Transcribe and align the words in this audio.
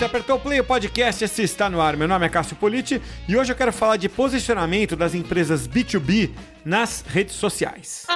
você 0.00 0.06
apertou 0.06 0.36
o 0.36 0.40
play, 0.40 0.58
o 0.58 0.64
podcast 0.64 1.22
esse 1.22 1.42
está 1.42 1.68
no 1.68 1.78
ar. 1.78 1.94
Meu 1.94 2.08
nome 2.08 2.24
é 2.24 2.28
Cássio 2.30 2.56
Politi 2.56 3.02
e 3.28 3.36
hoje 3.36 3.52
eu 3.52 3.56
quero 3.56 3.70
falar 3.70 3.98
de 3.98 4.08
posicionamento 4.08 4.96
das 4.96 5.14
empresas 5.14 5.68
B2B 5.68 6.30
nas 6.64 7.04
redes 7.06 7.34
sociais. 7.34 8.06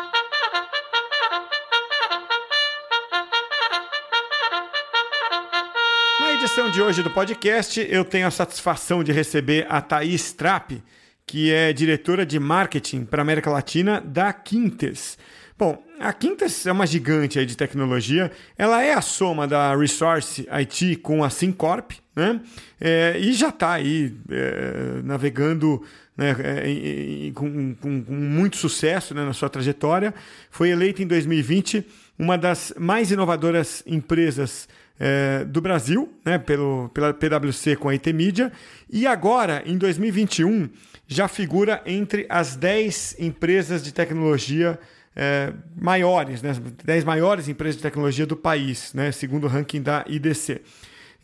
Na 6.20 6.32
edição 6.32 6.70
de 6.70 6.80
hoje 6.80 7.02
do 7.02 7.10
podcast, 7.10 7.86
eu 7.90 8.02
tenho 8.02 8.26
a 8.26 8.30
satisfação 8.30 9.04
de 9.04 9.12
receber 9.12 9.66
a 9.68 9.82
Thaís 9.82 10.32
Trapp, 10.32 10.82
que 11.26 11.52
é 11.52 11.70
diretora 11.70 12.24
de 12.24 12.40
marketing 12.40 13.04
para 13.04 13.20
América 13.20 13.50
Latina 13.50 14.00
da 14.00 14.32
Quintes. 14.32 15.18
Bom, 15.56 15.80
a 16.00 16.12
Quintas 16.12 16.66
é 16.66 16.72
uma 16.72 16.84
gigante 16.84 17.38
aí 17.38 17.46
de 17.46 17.56
tecnologia. 17.56 18.32
Ela 18.58 18.82
é 18.82 18.92
a 18.92 19.00
soma 19.00 19.46
da 19.46 19.76
Resource 19.76 20.44
IT 20.50 20.96
com 20.96 21.22
a 21.22 21.30
SimCorp, 21.30 21.92
né? 22.14 22.40
É, 22.80 23.16
e 23.20 23.32
já 23.32 23.50
está 23.50 23.74
aí 23.74 24.16
é, 24.28 25.00
navegando 25.04 25.80
né, 26.16 26.34
é, 26.40 27.30
com, 27.34 27.72
com, 27.76 28.02
com, 28.02 28.12
muito 28.12 28.56
sucesso 28.56 29.14
né, 29.14 29.24
na 29.24 29.32
sua 29.32 29.48
trajetória. 29.48 30.12
Foi 30.50 30.70
eleita 30.70 31.02
em 31.02 31.06
2020 31.06 31.86
uma 32.18 32.36
das 32.36 32.74
mais 32.76 33.12
inovadoras 33.12 33.80
empresas 33.86 34.68
é, 34.98 35.44
do 35.44 35.60
Brasil, 35.60 36.12
né, 36.24 36.36
pelo, 36.36 36.88
pela 36.88 37.14
PwC 37.14 37.76
com 37.76 37.88
a 37.88 37.92
IT 37.92 38.12
Media. 38.12 38.52
E 38.90 39.06
agora, 39.06 39.62
em 39.64 39.78
2021, 39.78 40.68
já 41.06 41.28
figura 41.28 41.80
entre 41.86 42.26
as 42.28 42.56
10 42.56 43.16
empresas 43.20 43.84
de 43.84 43.94
tecnologia 43.94 44.78
é, 45.16 45.52
maiores, 45.76 46.42
né, 46.42 46.52
10 46.84 47.04
maiores 47.04 47.48
empresas 47.48 47.76
de 47.76 47.82
tecnologia 47.82 48.26
do 48.26 48.36
país, 48.36 48.92
né, 48.92 49.12
segundo 49.12 49.44
o 49.44 49.48
ranking 49.48 49.82
da 49.82 50.04
IDC. 50.08 50.60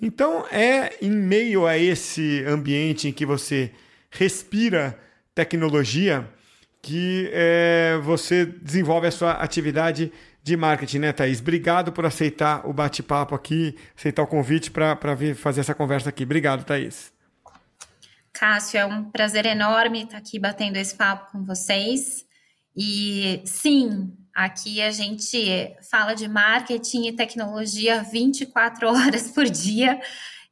Então, 0.01 0.47
é 0.51 0.97
em 1.03 1.11
meio 1.11 1.67
a 1.67 1.77
esse 1.77 2.45
ambiente 2.47 3.09
em 3.09 3.13
que 3.13 3.27
você 3.27 3.73
respira 4.11 4.99
tecnologia 5.35 6.29
que 6.83 7.31
é, 7.33 7.99
você 8.03 8.47
desenvolve 8.47 9.07
a 9.07 9.11
sua 9.11 9.33
atividade 9.33 10.11
de 10.43 10.57
marketing, 10.57 11.01
né, 11.01 11.13
Thaís? 11.13 11.41
Obrigado 11.41 11.93
por 11.93 12.07
aceitar 12.07 12.67
o 12.67 12.73
bate-papo 12.73 13.35
aqui, 13.35 13.77
aceitar 13.97 14.23
o 14.23 14.27
convite 14.27 14.71
para 14.71 15.15
vir 15.15 15.35
fazer 15.35 15.61
essa 15.61 15.75
conversa 15.75 16.09
aqui. 16.09 16.25
Obrigado, 16.25 16.65
Thaís. 16.65 17.13
Cássio, 18.33 18.79
é 18.79 18.87
um 18.87 19.11
prazer 19.11 19.45
enorme 19.45 20.05
estar 20.05 20.17
aqui 20.17 20.39
batendo 20.39 20.77
esse 20.77 20.95
papo 20.95 21.31
com 21.33 21.45
vocês. 21.45 22.25
E 22.77 23.43
sim, 23.45 24.13
aqui 24.35 24.81
a 24.81 24.91
gente 24.91 25.75
fala 25.91 26.15
de 26.15 26.29
marketing 26.29 27.09
e 27.09 27.13
tecnologia 27.13 28.03
24 28.03 28.87
horas 28.89 29.31
por 29.31 29.45
dia. 29.45 30.01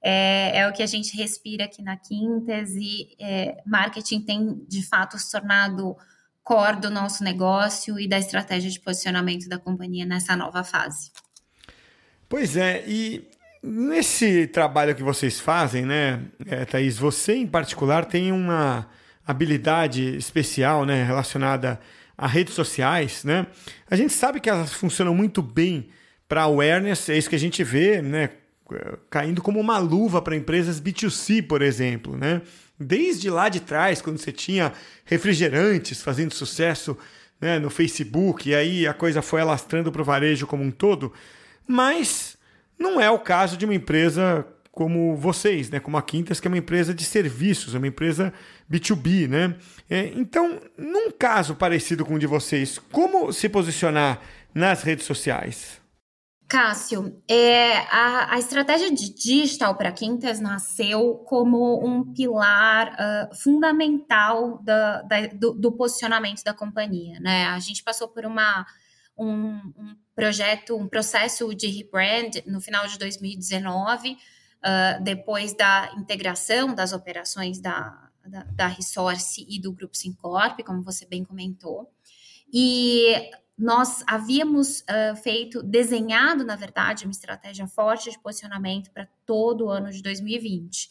É, 0.00 0.60
é 0.60 0.68
o 0.68 0.72
que 0.72 0.82
a 0.82 0.86
gente 0.86 1.16
respira 1.16 1.64
aqui 1.64 1.82
na 1.82 1.96
Quintas 1.96 2.70
e 2.70 3.16
é, 3.20 3.60
marketing 3.66 4.20
tem 4.20 4.64
de 4.68 4.82
fato 4.82 5.18
se 5.18 5.30
tornado 5.30 5.96
core 6.44 6.80
do 6.80 6.90
nosso 6.90 7.24
negócio 7.24 7.98
e 7.98 8.08
da 8.08 8.18
estratégia 8.18 8.70
de 8.70 8.80
posicionamento 8.80 9.48
da 9.48 9.58
companhia 9.58 10.06
nessa 10.06 10.36
nova 10.36 10.62
fase. 10.62 11.10
Pois 12.28 12.56
é, 12.56 12.84
e 12.86 13.28
nesse 13.62 14.46
trabalho 14.46 14.94
que 14.94 15.02
vocês 15.02 15.40
fazem, 15.40 15.84
né, 15.84 16.22
é, 16.46 16.64
Thaís, 16.64 16.96
você 16.96 17.34
em 17.34 17.46
particular 17.46 18.04
tem 18.04 18.32
uma 18.32 18.88
habilidade 19.26 20.16
especial 20.16 20.86
né, 20.86 21.02
relacionada 21.04 21.78
a 22.18 22.26
redes 22.26 22.54
sociais, 22.54 23.22
né? 23.22 23.46
A 23.88 23.94
gente 23.94 24.12
sabe 24.12 24.40
que 24.40 24.50
elas 24.50 24.72
funcionam 24.72 25.14
muito 25.14 25.40
bem 25.40 25.88
para 26.28 26.42
awareness, 26.42 27.08
é 27.08 27.16
isso 27.16 27.30
que 27.30 27.36
a 27.36 27.38
gente 27.38 27.62
vê, 27.62 28.02
né? 28.02 28.30
Caindo 29.08 29.40
como 29.40 29.60
uma 29.60 29.78
luva 29.78 30.20
para 30.20 30.36
empresas 30.36 30.80
B2C, 30.80 31.46
por 31.46 31.62
exemplo, 31.62 32.16
né? 32.16 32.42
Desde 32.78 33.30
lá 33.30 33.48
de 33.48 33.60
trás, 33.60 34.02
quando 34.02 34.18
você 34.18 34.32
tinha 34.32 34.72
refrigerantes 35.04 36.02
fazendo 36.02 36.34
sucesso 36.34 36.98
né, 37.40 37.58
no 37.58 37.70
Facebook, 37.70 38.48
e 38.48 38.54
aí 38.54 38.86
a 38.86 38.92
coisa 38.92 39.22
foi 39.22 39.40
alastrando 39.40 39.90
para 39.92 40.02
o 40.02 40.04
varejo 40.04 40.46
como 40.46 40.62
um 40.62 40.70
todo, 40.70 41.12
mas 41.66 42.36
não 42.78 43.00
é 43.00 43.08
o 43.10 43.18
caso 43.18 43.56
de 43.56 43.64
uma 43.64 43.74
empresa 43.74 44.44
como 44.72 45.16
vocês, 45.16 45.70
né? 45.70 45.80
Como 45.80 45.96
a 45.96 46.02
Quintas, 46.02 46.38
que 46.38 46.46
é 46.46 46.50
uma 46.50 46.58
empresa 46.58 46.94
de 46.94 47.04
serviços, 47.04 47.74
é 47.74 47.78
uma 47.78 47.88
empresa 47.88 48.32
B2B, 48.70 49.28
né? 49.28 49.56
É, 49.88 50.06
então, 50.14 50.60
num 50.76 51.10
caso 51.10 51.54
parecido 51.54 52.04
com 52.04 52.14
o 52.14 52.18
de 52.18 52.26
vocês, 52.26 52.78
como 52.78 53.32
se 53.32 53.48
posicionar 53.48 54.20
nas 54.54 54.82
redes 54.82 55.06
sociais? 55.06 55.80
Cássio, 56.48 57.22
é, 57.28 57.76
a, 57.90 58.34
a, 58.34 58.38
estratégia 58.38 58.90
de 58.90 59.12
digital 59.12 59.74
para 59.74 59.92
Quintas 59.92 60.40
nasceu 60.40 61.16
como 61.26 61.86
um 61.86 62.14
pilar 62.14 62.94
uh, 62.94 63.36
fundamental 63.36 64.58
da, 64.62 65.02
da, 65.02 65.26
do, 65.26 65.52
do, 65.52 65.72
posicionamento 65.72 66.42
da 66.42 66.54
companhia. 66.54 67.20
Né? 67.20 67.44
A 67.48 67.58
gente 67.58 67.82
passou 67.82 68.08
por 68.08 68.24
uma, 68.24 68.66
um, 69.18 69.56
um 69.76 69.94
projeto, 70.14 70.74
um 70.74 70.88
processo 70.88 71.54
de 71.54 71.66
rebrand 71.66 72.42
no 72.46 72.62
final 72.62 72.86
de 72.86 72.98
2019 72.98 74.12
uh, 74.12 75.02
depois 75.02 75.52
da 75.52 75.92
integração 75.98 76.74
das 76.74 76.94
operações 76.94 77.60
da, 77.60 78.07
da, 78.28 78.44
da 78.44 78.66
Resource 78.66 79.44
e 79.48 79.60
do 79.60 79.72
Grupo 79.72 79.96
Sincorp, 79.96 80.60
como 80.64 80.82
você 80.82 81.06
bem 81.06 81.24
comentou. 81.24 81.90
E 82.52 83.30
nós 83.58 84.04
havíamos 84.06 84.80
uh, 84.82 85.16
feito, 85.16 85.62
desenhado, 85.62 86.44
na 86.44 86.54
verdade, 86.54 87.04
uma 87.04 87.10
estratégia 87.10 87.66
forte 87.66 88.10
de 88.10 88.18
posicionamento 88.18 88.90
para 88.92 89.08
todo 89.26 89.66
o 89.66 89.70
ano 89.70 89.90
de 89.90 90.00
2020. 90.00 90.88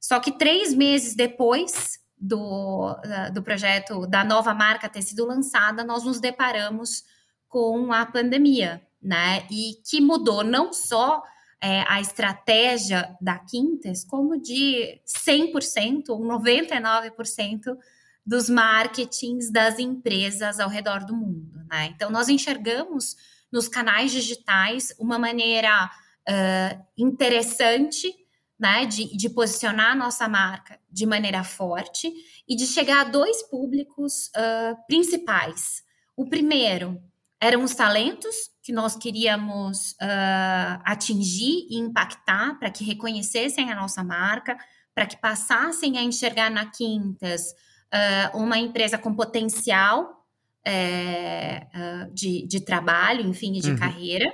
Só 0.00 0.18
que 0.18 0.32
três 0.32 0.74
meses 0.74 1.14
depois 1.14 2.00
do, 2.16 2.90
uh, 2.90 3.32
do 3.32 3.42
projeto 3.42 4.06
da 4.06 4.24
nova 4.24 4.52
marca 4.52 4.88
ter 4.88 5.02
sido 5.02 5.24
lançada, 5.24 5.84
nós 5.84 6.02
nos 6.02 6.20
deparamos 6.20 7.04
com 7.48 7.92
a 7.92 8.04
pandemia, 8.04 8.82
né? 9.00 9.46
E 9.50 9.74
que 9.88 10.00
mudou 10.00 10.42
não 10.42 10.72
só 10.72 11.22
é, 11.60 11.84
a 11.88 12.00
estratégia 12.00 13.16
da 13.20 13.38
Quintes 13.38 14.04
como 14.04 14.40
de 14.40 15.00
100% 15.06 16.10
ou 16.10 16.20
99% 16.20 17.76
dos 18.24 18.48
marketings 18.48 19.50
das 19.50 19.78
empresas 19.78 20.60
ao 20.60 20.68
redor 20.68 21.04
do 21.04 21.16
mundo. 21.16 21.64
Né? 21.70 21.86
Então, 21.86 22.10
nós 22.10 22.28
enxergamos 22.28 23.16
nos 23.50 23.68
canais 23.68 24.12
digitais 24.12 24.94
uma 24.98 25.18
maneira 25.18 25.90
uh, 26.28 26.84
interessante 26.96 28.14
né, 28.58 28.84
de, 28.84 29.16
de, 29.16 29.30
posicionar 29.30 29.92
a 29.92 29.96
nossa 29.96 30.28
marca 30.28 30.78
de 30.90 31.06
maneira 31.06 31.42
forte 31.42 32.12
e 32.46 32.56
de 32.56 32.66
chegar 32.66 33.00
a 33.00 33.08
dois 33.08 33.42
públicos 33.44 34.26
uh, 34.28 34.76
principais. 34.86 35.82
O 36.16 36.28
primeiro 36.28 37.00
eram 37.40 37.62
os 37.62 37.74
talentos 37.74 38.50
que 38.68 38.72
nós 38.74 38.94
queríamos 38.94 39.92
uh, 39.92 40.82
atingir 40.84 41.66
e 41.70 41.78
impactar 41.78 42.58
para 42.58 42.70
que 42.70 42.84
reconhecessem 42.84 43.72
a 43.72 43.74
nossa 43.74 44.04
marca, 44.04 44.58
para 44.94 45.06
que 45.06 45.16
passassem 45.16 45.96
a 45.96 46.02
enxergar 46.02 46.50
na 46.50 46.66
Quintas 46.66 47.44
uh, 47.90 48.36
uma 48.36 48.58
empresa 48.58 48.98
com 48.98 49.14
potencial 49.14 50.22
uh, 50.66 52.12
de, 52.12 52.46
de, 52.46 52.60
trabalho, 52.60 53.26
enfim, 53.26 53.52
de 53.52 53.70
uhum. 53.70 53.78
carreira. 53.78 54.30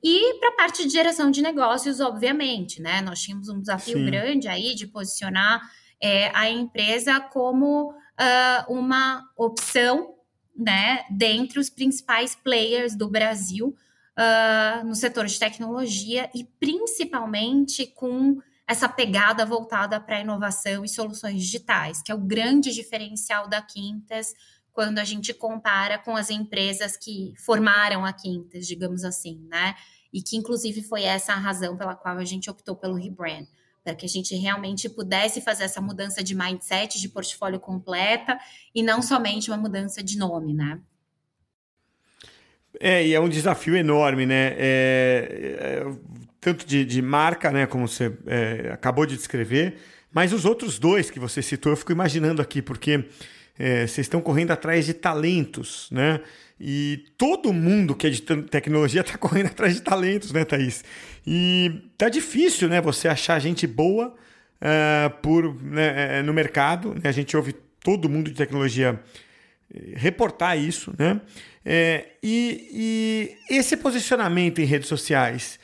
E 0.00 0.38
para 0.38 0.50
a 0.50 0.56
parte 0.58 0.84
de 0.84 0.90
geração 0.90 1.28
de 1.28 1.42
negócios, 1.42 1.98
obviamente, 1.98 2.80
né? 2.80 3.00
Nós 3.00 3.20
tínhamos 3.20 3.48
um 3.48 3.60
desafio 3.60 3.98
Sim. 3.98 4.06
grande 4.06 4.46
aí 4.46 4.76
de 4.76 4.86
posicionar 4.86 5.60
é, 6.00 6.30
a 6.36 6.48
empresa 6.48 7.18
como 7.18 7.92
uma 8.68 9.24
opção 9.36 10.14
né, 10.56 11.04
dentre 11.10 11.58
os 11.58 11.70
principais 11.70 12.34
players 12.34 12.94
do 12.94 13.08
Brasil 13.08 13.74
uh, 14.18 14.86
no 14.86 14.94
setor 14.94 15.26
de 15.26 15.38
tecnologia 15.38 16.30
e 16.34 16.44
principalmente 16.44 17.86
com 17.86 18.38
essa 18.66 18.88
pegada 18.88 19.44
voltada 19.44 20.00
para 20.00 20.20
inovação 20.20 20.84
e 20.84 20.88
soluções 20.88 21.42
digitais, 21.42 22.02
que 22.02 22.12
é 22.12 22.14
o 22.14 22.18
grande 22.18 22.72
diferencial 22.72 23.48
da 23.48 23.60
Quintas 23.60 24.34
quando 24.72 24.98
a 24.98 25.04
gente 25.04 25.34
compara 25.34 25.98
com 25.98 26.16
as 26.16 26.30
empresas 26.30 26.96
que 26.96 27.34
formaram 27.44 28.04
a 28.04 28.12
Quintas, 28.12 28.66
digamos 28.66 29.04
assim, 29.04 29.46
né? 29.50 29.74
E 30.12 30.22
que 30.22 30.36
inclusive 30.36 30.82
foi 30.82 31.02
essa 31.02 31.32
a 31.32 31.36
razão 31.36 31.76
pela 31.76 31.94
qual 31.94 32.16
a 32.16 32.24
gente 32.24 32.50
optou 32.50 32.76
pelo 32.76 32.94
rebrand 32.94 33.46
para 33.84 33.94
que 33.94 34.06
a 34.06 34.08
gente 34.08 34.34
realmente 34.36 34.88
pudesse 34.88 35.40
fazer 35.40 35.64
essa 35.64 35.80
mudança 35.80 36.22
de 36.22 36.34
mindset, 36.34 37.00
de 37.00 37.08
portfólio 37.08 37.58
completa 37.58 38.38
e 38.74 38.82
não 38.82 39.02
somente 39.02 39.50
uma 39.50 39.56
mudança 39.56 40.02
de 40.02 40.16
nome, 40.16 40.54
né? 40.54 40.80
É, 42.80 43.06
e 43.06 43.14
é 43.14 43.20
um 43.20 43.28
desafio 43.28 43.76
enorme, 43.76 44.24
né? 44.24 44.54
É, 44.56 45.56
é, 45.60 45.92
tanto 46.40 46.66
de, 46.66 46.84
de, 46.84 47.02
marca, 47.02 47.50
né, 47.50 47.66
como 47.66 47.86
você 47.86 48.12
é, 48.26 48.70
acabou 48.72 49.06
de 49.06 49.16
descrever, 49.16 49.76
mas 50.12 50.32
os 50.32 50.44
outros 50.44 50.78
dois 50.78 51.10
que 51.10 51.20
você 51.20 51.40
citou, 51.40 51.72
eu 51.72 51.76
fico 51.76 51.92
imaginando 51.92 52.42
aqui, 52.42 52.60
porque 52.60 53.04
é, 53.58 53.86
vocês 53.86 54.06
estão 54.06 54.20
correndo 54.20 54.50
atrás 54.50 54.86
de 54.86 54.94
talentos, 54.94 55.88
né? 55.90 56.20
E 56.58 57.06
todo 57.18 57.52
mundo 57.52 57.94
que 57.94 58.06
é 58.06 58.10
de 58.10 58.22
tecnologia 58.22 59.00
está 59.00 59.18
correndo 59.18 59.46
atrás 59.46 59.74
de 59.74 59.82
talentos, 59.82 60.32
né, 60.32 60.44
Thaís? 60.44 60.84
E 61.26 61.82
tá 61.98 62.08
difícil, 62.08 62.68
né, 62.68 62.80
você 62.80 63.08
achar 63.08 63.38
gente 63.40 63.66
boa 63.66 64.14
uh, 64.60 65.10
por, 65.20 65.60
né, 65.62 66.18
é, 66.18 66.22
no 66.22 66.32
mercado. 66.32 66.94
Né? 66.94 67.02
A 67.04 67.12
gente 67.12 67.36
ouve 67.36 67.54
todo 67.82 68.08
mundo 68.08 68.30
de 68.30 68.36
tecnologia 68.36 69.00
reportar 69.94 70.58
isso, 70.58 70.94
né? 70.98 71.20
É, 71.64 72.06
e, 72.22 73.36
e, 73.48 73.56
esse 73.56 73.76
posicionamento 73.76 74.60
em 74.60 74.64
redes 74.64 74.88
sociais, 74.88 75.58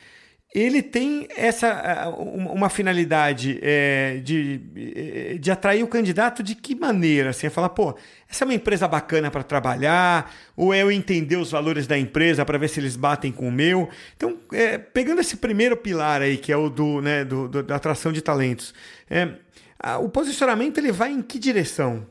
ele 0.53 0.81
tem 0.81 1.27
essa 1.35 2.09
uma 2.09 2.69
finalidade 2.69 3.59
é, 3.61 4.19
de, 4.23 5.37
de 5.39 5.51
atrair 5.51 5.83
o 5.83 5.87
candidato 5.87 6.41
de 6.41 6.55
que 6.55 6.73
maneira? 6.73 7.29
Assim, 7.29 7.45
é 7.45 7.49
falar, 7.51 7.69
pô, 7.69 7.95
essa 8.27 8.43
é 8.43 8.45
uma 8.45 8.53
empresa 8.55 8.87
bacana 8.87 9.29
para 9.29 9.43
trabalhar, 9.43 10.33
ou 10.57 10.73
é 10.73 10.81
eu 10.81 10.91
entender 10.91 11.35
os 11.35 11.51
valores 11.51 11.85
da 11.85 11.97
empresa 11.97 12.43
para 12.43 12.57
ver 12.57 12.67
se 12.67 12.79
eles 12.79 12.95
batem 12.95 13.31
com 13.31 13.47
o 13.47 13.51
meu. 13.51 13.89
Então, 14.17 14.39
é, 14.51 14.79
pegando 14.79 15.21
esse 15.21 15.37
primeiro 15.37 15.77
pilar 15.77 16.21
aí, 16.23 16.35
que 16.35 16.51
é 16.51 16.57
o 16.57 16.67
do, 16.67 16.99
né, 16.99 17.23
do, 17.23 17.47
do 17.47 17.61
da 17.61 17.75
atração 17.75 18.11
de 18.11 18.21
talentos, 18.21 18.73
é, 19.07 19.29
a, 19.79 19.99
o 19.99 20.09
posicionamento 20.09 20.79
ele 20.79 20.91
vai 20.91 21.11
em 21.11 21.21
que 21.21 21.37
direção? 21.37 22.07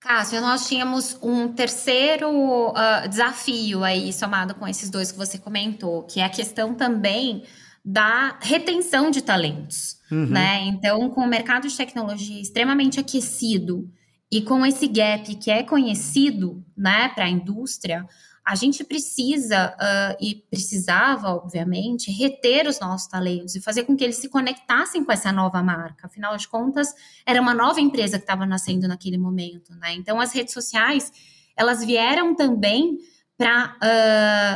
Cássio, 0.00 0.40
nós 0.40 0.66
tínhamos 0.66 1.18
um 1.22 1.48
terceiro 1.52 2.30
uh, 2.30 3.08
desafio 3.08 3.84
aí, 3.84 4.12
somado 4.12 4.54
com 4.54 4.66
esses 4.66 4.88
dois 4.88 5.12
que 5.12 5.18
você 5.18 5.36
comentou, 5.36 6.04
que 6.04 6.20
é 6.20 6.24
a 6.24 6.30
questão 6.30 6.74
também 6.74 7.44
da 7.84 8.38
retenção 8.40 9.10
de 9.10 9.22
talentos, 9.22 9.98
uhum. 10.10 10.26
né? 10.26 10.64
Então, 10.64 11.10
com 11.10 11.20
o 11.20 11.28
mercado 11.28 11.68
de 11.68 11.76
tecnologia 11.76 12.40
extremamente 12.40 12.98
aquecido 12.98 13.90
e 14.32 14.40
com 14.40 14.64
esse 14.64 14.86
gap 14.86 15.34
que 15.34 15.50
é 15.50 15.62
conhecido, 15.62 16.64
né, 16.76 17.08
para 17.08 17.24
a 17.24 17.30
indústria, 17.30 18.06
a 18.50 18.56
gente 18.56 18.82
precisa 18.82 19.72
uh, 19.76 20.16
e 20.20 20.34
precisava, 20.34 21.28
obviamente, 21.28 22.10
reter 22.10 22.66
os 22.66 22.80
nossos 22.80 23.06
talentos 23.06 23.54
e 23.54 23.60
fazer 23.60 23.84
com 23.84 23.96
que 23.96 24.02
eles 24.02 24.16
se 24.16 24.28
conectassem 24.28 25.04
com 25.04 25.12
essa 25.12 25.30
nova 25.30 25.62
marca. 25.62 26.08
Afinal 26.08 26.36
de 26.36 26.48
contas, 26.48 26.92
era 27.24 27.40
uma 27.40 27.54
nova 27.54 27.80
empresa 27.80 28.18
que 28.18 28.24
estava 28.24 28.44
nascendo 28.44 28.88
naquele 28.88 29.16
momento, 29.16 29.72
né? 29.76 29.94
Então, 29.94 30.20
as 30.20 30.32
redes 30.32 30.52
sociais 30.52 31.12
elas 31.56 31.84
vieram 31.84 32.34
também 32.34 32.98
para 33.38 33.76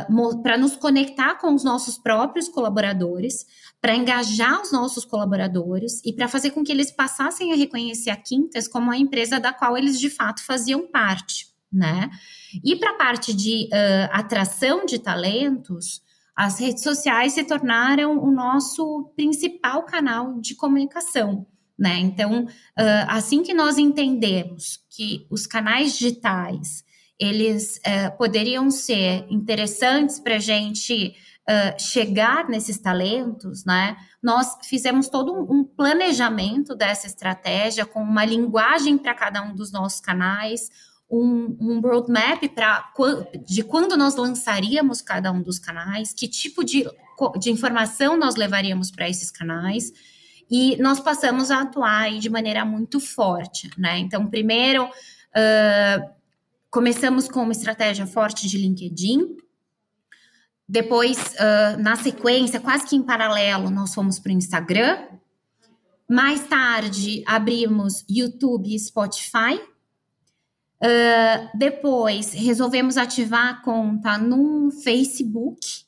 uh, 0.09 0.59
nos 0.59 0.75
conectar 0.75 1.35
com 1.35 1.55
os 1.55 1.63
nossos 1.63 1.97
próprios 1.97 2.49
colaboradores, 2.49 3.45
para 3.79 3.95
engajar 3.95 4.61
os 4.61 4.73
nossos 4.73 5.05
colaboradores 5.05 6.01
e 6.03 6.11
para 6.11 6.27
fazer 6.27 6.51
com 6.51 6.65
que 6.65 6.71
eles 6.71 6.91
passassem 6.91 7.53
a 7.53 7.55
reconhecer 7.55 8.09
a 8.09 8.17
Quintas 8.17 8.67
como 8.67 8.91
a 8.91 8.97
empresa 8.97 9.39
da 9.39 9.53
qual 9.53 9.77
eles 9.77 9.97
de 9.97 10.09
fato 10.09 10.43
faziam 10.43 10.85
parte, 10.85 11.47
né? 11.71 12.09
E 12.63 12.75
para 12.75 12.91
a 12.91 12.95
parte 12.95 13.33
de 13.33 13.69
uh, 13.71 14.09
atração 14.11 14.85
de 14.85 14.99
talentos, 14.99 16.01
as 16.35 16.59
redes 16.59 16.83
sociais 16.83 17.33
se 17.33 17.43
tornaram 17.43 18.17
o 18.17 18.31
nosso 18.31 19.11
principal 19.15 19.83
canal 19.83 20.39
de 20.39 20.55
comunicação. 20.55 21.45
Né? 21.77 21.99
Então, 21.99 22.47
assim 23.07 23.43
que 23.43 23.53
nós 23.53 23.77
entendemos 23.77 24.79
que 24.89 25.27
os 25.29 25.45
canais 25.45 25.97
digitais 25.97 26.85
eles 27.19 27.79
poderiam 28.17 28.71
ser 28.71 29.25
interessantes 29.29 30.19
para 30.19 30.35
a 30.35 30.39
gente 30.39 31.13
chegar 31.77 32.47
nesses 32.47 32.77
talentos, 32.79 33.65
né? 33.65 33.97
Nós 34.23 34.57
fizemos 34.63 35.07
todo 35.09 35.33
um 35.33 35.63
planejamento 35.63 36.75
dessa 36.75 37.07
estratégia 37.07 37.85
com 37.85 38.01
uma 38.01 38.25
linguagem 38.25 38.97
para 38.97 39.13
cada 39.13 39.41
um 39.41 39.53
dos 39.53 39.71
nossos 39.71 39.99
canais, 39.99 40.69
um, 41.09 41.55
um 41.59 41.79
roadmap 41.79 42.47
para 42.49 42.91
de 43.45 43.63
quando 43.63 43.95
nós 43.95 44.15
lançaríamos 44.15 45.01
cada 45.01 45.31
um 45.31 45.41
dos 45.41 45.59
canais, 45.59 46.13
que 46.13 46.27
tipo 46.27 46.63
de, 46.63 46.85
de 47.39 47.51
informação 47.51 48.17
nós 48.17 48.35
levaríamos 48.35 48.91
para 48.91 49.09
esses 49.09 49.29
canais. 49.29 49.91
E 50.49 50.77
nós 50.77 50.99
passamos 50.99 51.49
a 51.49 51.61
atuar 51.61 52.11
de 52.19 52.29
maneira 52.29 52.63
muito 52.63 52.99
forte, 52.99 53.69
né? 53.77 53.97
Então, 53.97 54.27
primeiro, 54.27 54.85
uh, 54.85 56.09
começamos 56.69 57.27
com 57.27 57.41
uma 57.41 57.51
estratégia 57.51 58.05
forte 58.05 58.47
de 58.47 58.57
LinkedIn. 58.57 59.37
Depois, 60.67 61.17
uh, 61.33 61.81
na 61.81 61.95
sequência, 61.95 62.59
quase 62.59 62.85
que 62.85 62.95
em 62.95 63.01
paralelo, 63.01 63.71
nós 63.71 63.93
fomos 63.93 64.19
para 64.19 64.29
o 64.29 64.33
Instagram. 64.33 64.99
Mais 66.07 66.47
tarde, 66.47 67.23
abrimos 67.25 68.05
YouTube 68.07 68.71
e 68.71 68.77
Spotify. 68.77 69.59
Uh, 70.81 71.57
depois, 71.57 72.33
resolvemos 72.33 72.97
ativar 72.97 73.47
a 73.47 73.61
conta 73.61 74.17
no 74.17 74.69
Facebook. 74.83 75.85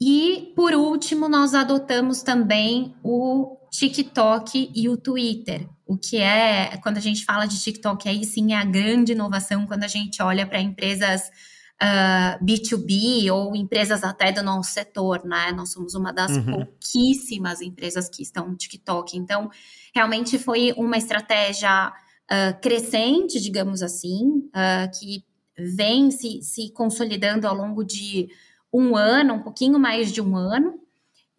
E, 0.00 0.52
por 0.54 0.72
último, 0.74 1.28
nós 1.28 1.54
adotamos 1.54 2.22
também 2.22 2.94
o 3.02 3.56
TikTok 3.70 4.72
e 4.74 4.88
o 4.88 4.96
Twitter. 4.96 5.68
O 5.86 5.96
que 5.96 6.18
é, 6.18 6.76
quando 6.82 6.98
a 6.98 7.00
gente 7.00 7.24
fala 7.24 7.46
de 7.46 7.60
TikTok, 7.60 8.08
aí 8.08 8.24
sim 8.24 8.52
é 8.52 8.56
a 8.56 8.64
grande 8.64 9.12
inovação 9.12 9.66
quando 9.66 9.84
a 9.84 9.88
gente 9.88 10.22
olha 10.22 10.46
para 10.46 10.60
empresas 10.60 11.22
uh, 11.22 11.80
ah, 11.80 12.38
B2B 12.42 13.32
ou 13.32 13.56
empresas 13.56 14.04
até 14.04 14.30
do 14.30 14.42
nosso 14.42 14.72
setor, 14.72 15.24
né? 15.24 15.52
Nós 15.52 15.72
somos 15.72 15.94
uma 15.94 16.12
das 16.12 16.32
uhum. 16.32 16.44
pouquíssimas 16.44 17.60
empresas 17.60 18.08
que 18.08 18.22
estão 18.22 18.48
no 18.48 18.56
TikTok. 18.56 19.16
Então, 19.16 19.50
realmente 19.94 20.38
foi 20.38 20.72
uma 20.76 20.96
estratégia 20.96 21.92
uh, 22.30 22.60
crescente, 22.60 23.40
digamos 23.40 23.82
assim, 23.82 24.48
uh, 24.48 24.98
que 24.98 25.24
vem 25.58 26.10
se, 26.10 26.42
se 26.42 26.70
consolidando 26.72 27.46
ao 27.46 27.54
longo 27.54 27.84
de 27.84 28.28
um 28.72 28.96
ano, 28.96 29.34
um 29.34 29.42
pouquinho 29.42 29.78
mais 29.78 30.12
de 30.12 30.20
um 30.20 30.36
ano 30.36 30.78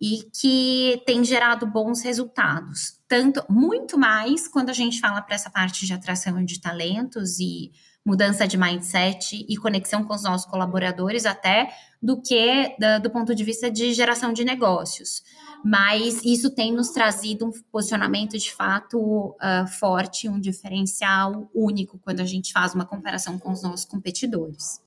e 0.02 0.24
que 0.34 1.02
tem 1.06 1.24
gerado 1.24 1.68
bons 1.68 2.02
resultados. 2.02 3.00
Tanto, 3.08 3.44
muito 3.50 3.98
mais 3.98 4.48
quando 4.48 4.70
a 4.70 4.74
gente 4.74 5.00
fala 5.00 5.22
para 5.22 5.36
essa 5.36 5.50
parte 5.50 5.86
de 5.86 5.94
atração 5.94 6.44
de 6.44 6.62
talentos 6.62 7.40
e 7.40 7.72
mudança 8.06 8.48
de 8.48 8.58
mindset 8.58 9.46
e 9.48 9.58
conexão 9.58 10.04
com 10.04 10.16
os 10.16 10.24
nossos 10.24 10.50
colaboradores, 10.50 11.26
até 11.26 11.70
do 12.02 12.22
que 12.22 12.76
da, 12.80 12.98
do 12.98 13.10
ponto 13.10 13.36
de 13.36 13.44
vista 13.44 13.70
de 13.70 13.94
geração 13.94 14.32
de 14.32 14.46
negócios. 14.46 15.22
Mas 15.64 16.24
isso 16.24 16.50
tem 16.50 16.72
nos 16.72 16.90
trazido 16.90 17.46
um 17.46 17.52
posicionamento 17.72 18.38
de 18.38 18.52
fato 18.52 19.00
uh, 19.00 19.68
forte, 19.80 20.30
um 20.30 20.40
diferencial 20.40 21.50
único 21.54 22.00
quando 22.00 22.22
a 22.22 22.26
gente 22.26 22.54
faz 22.54 22.74
uma 22.74 22.86
comparação 22.86 23.38
com 23.38 23.52
os 23.52 23.62
nossos 23.62 23.86
competidores. 23.86 24.82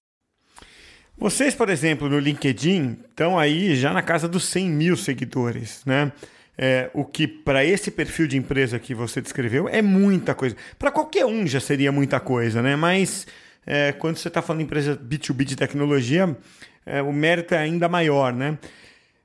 Vocês, 1.16 1.54
por 1.54 1.68
exemplo, 1.68 2.08
no 2.08 2.18
LinkedIn, 2.18 2.98
estão 3.08 3.38
aí 3.38 3.76
já 3.76 3.92
na 3.92 4.02
casa 4.02 4.26
dos 4.26 4.44
100 4.46 4.70
mil 4.70 4.96
seguidores, 4.96 5.82
né? 5.84 6.10
É, 6.56 6.90
o 6.92 7.04
que 7.04 7.26
para 7.26 7.64
esse 7.64 7.90
perfil 7.90 8.26
de 8.26 8.36
empresa 8.36 8.78
que 8.78 8.94
você 8.94 9.20
descreveu 9.20 9.68
é 9.68 9.80
muita 9.80 10.34
coisa. 10.34 10.56
Para 10.78 10.90
qualquer 10.90 11.24
um 11.24 11.46
já 11.46 11.60
seria 11.60 11.90
muita 11.90 12.20
coisa, 12.20 12.60
né? 12.60 12.76
Mas 12.76 13.26
é, 13.66 13.92
quando 13.92 14.16
você 14.16 14.28
está 14.28 14.42
falando 14.42 14.60
de 14.60 14.64
empresa 14.64 14.96
B2B 14.96 15.44
de 15.44 15.56
tecnologia, 15.56 16.36
é, 16.84 17.00
o 17.00 17.12
mérito 17.12 17.54
é 17.54 17.58
ainda 17.58 17.88
maior, 17.88 18.32
né? 18.32 18.58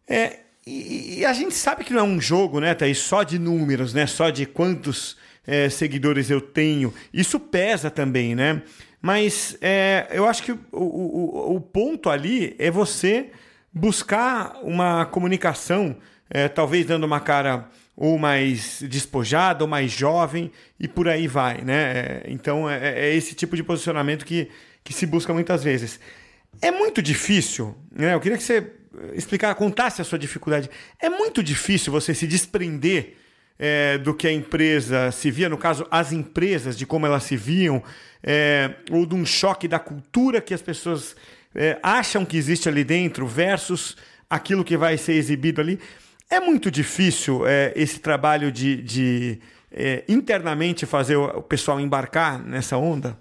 É, 0.08 0.40
e, 0.68 1.20
e, 1.20 1.26
a 1.26 1.32
gente 1.32 1.54
sabe 1.54 1.84
que 1.84 1.94
não 1.94 2.02
é 2.02 2.04
um 2.04 2.20
jogo, 2.20 2.60
né, 2.60 2.74
Thaís? 2.74 2.98
Só 2.98 3.24
de 3.24 3.40
números, 3.40 3.94
né? 3.94 4.06
Só 4.06 4.30
de 4.30 4.46
quantos 4.46 5.16
é, 5.46 5.70
seguidores 5.70 6.30
eu 6.30 6.42
tenho. 6.42 6.94
Isso 7.14 7.40
pesa 7.40 7.90
também, 7.90 8.36
né? 8.36 8.62
Mas 9.02 9.58
é, 9.62 10.08
eu 10.12 10.28
acho 10.28 10.44
que 10.44 10.52
o, 10.52 10.60
o, 10.74 11.56
o, 11.56 11.62
ponto 11.62 12.10
ali 12.10 12.56
é 12.60 12.70
você 12.70 13.32
buscar 13.72 14.60
uma 14.64 15.06
comunicação, 15.06 15.96
é, 16.30 16.50
talvez 16.50 16.86
dando 16.86 17.06
uma 17.06 17.22
cara 17.22 17.70
ou 17.96 18.20
mais 18.20 18.82
despojada, 18.82 19.64
ou 19.64 19.70
mais 19.70 19.92
jovem, 19.92 20.52
e 20.80 20.88
por 20.88 21.08
aí 21.08 21.28
vai, 21.28 21.64
né? 21.64 21.74
É, 21.74 22.24
então 22.28 22.70
é, 22.70 23.08
é, 23.08 23.16
esse 23.16 23.34
tipo 23.34 23.56
de 23.56 23.64
posicionamento 23.64 24.26
que, 24.26 24.50
que 24.84 24.94
se 24.94 25.06
busca 25.06 25.34
muitas 25.34 25.64
vezes. 25.64 26.00
É 26.62 26.72
muito 26.72 27.02
difícil, 27.02 27.76
né? 27.92 28.14
Eu 28.14 28.20
queria 28.20 28.38
que 28.38 28.44
você 28.44 28.74
explicar, 29.14 29.54
contasse 29.56 30.02
a 30.02 30.06
sua 30.06 30.20
dificuldade. 30.20 30.70
É 31.02 31.10
muito 31.10 31.44
difícil 31.44 31.92
você 31.92 32.14
se 32.14 32.28
desprender 32.28 33.16
é, 33.60 33.98
do 33.98 34.14
que 34.14 34.28
a 34.28 34.32
empresa 34.32 35.12
se 35.12 35.32
via, 35.32 35.50
no 35.50 35.58
caso, 35.58 35.88
as 35.90 36.12
empresas, 36.12 36.78
de 36.78 36.86
como 36.86 37.06
elas 37.06 37.24
se 37.24 37.36
viam, 37.36 37.84
é, 38.24 38.76
ou 38.92 39.06
de 39.06 39.16
um 39.16 39.26
choque 39.26 39.68
da 39.68 39.80
cultura 39.80 40.42
que 40.42 40.54
as 40.54 40.62
pessoas 40.62 41.16
é, 41.56 41.80
acham 41.82 42.26
que 42.26 42.38
existe 42.38 42.70
ali 42.70 42.84
dentro 42.84 43.26
versus 43.26 43.98
aquilo 44.30 44.64
que 44.64 44.78
vai 44.78 44.98
ser 44.98 45.14
exibido 45.14 45.62
ali. 45.62 45.80
É 46.30 46.40
muito 46.40 46.70
difícil 46.70 47.48
é, 47.48 47.72
esse 47.76 48.00
trabalho 48.00 48.52
de, 48.52 48.82
de 48.82 49.40
é, 49.72 50.04
internamente 50.08 50.86
fazer 50.86 51.16
o 51.16 51.42
pessoal 51.42 51.80
embarcar 51.80 52.40
nessa 52.40 52.78
onda? 52.78 53.18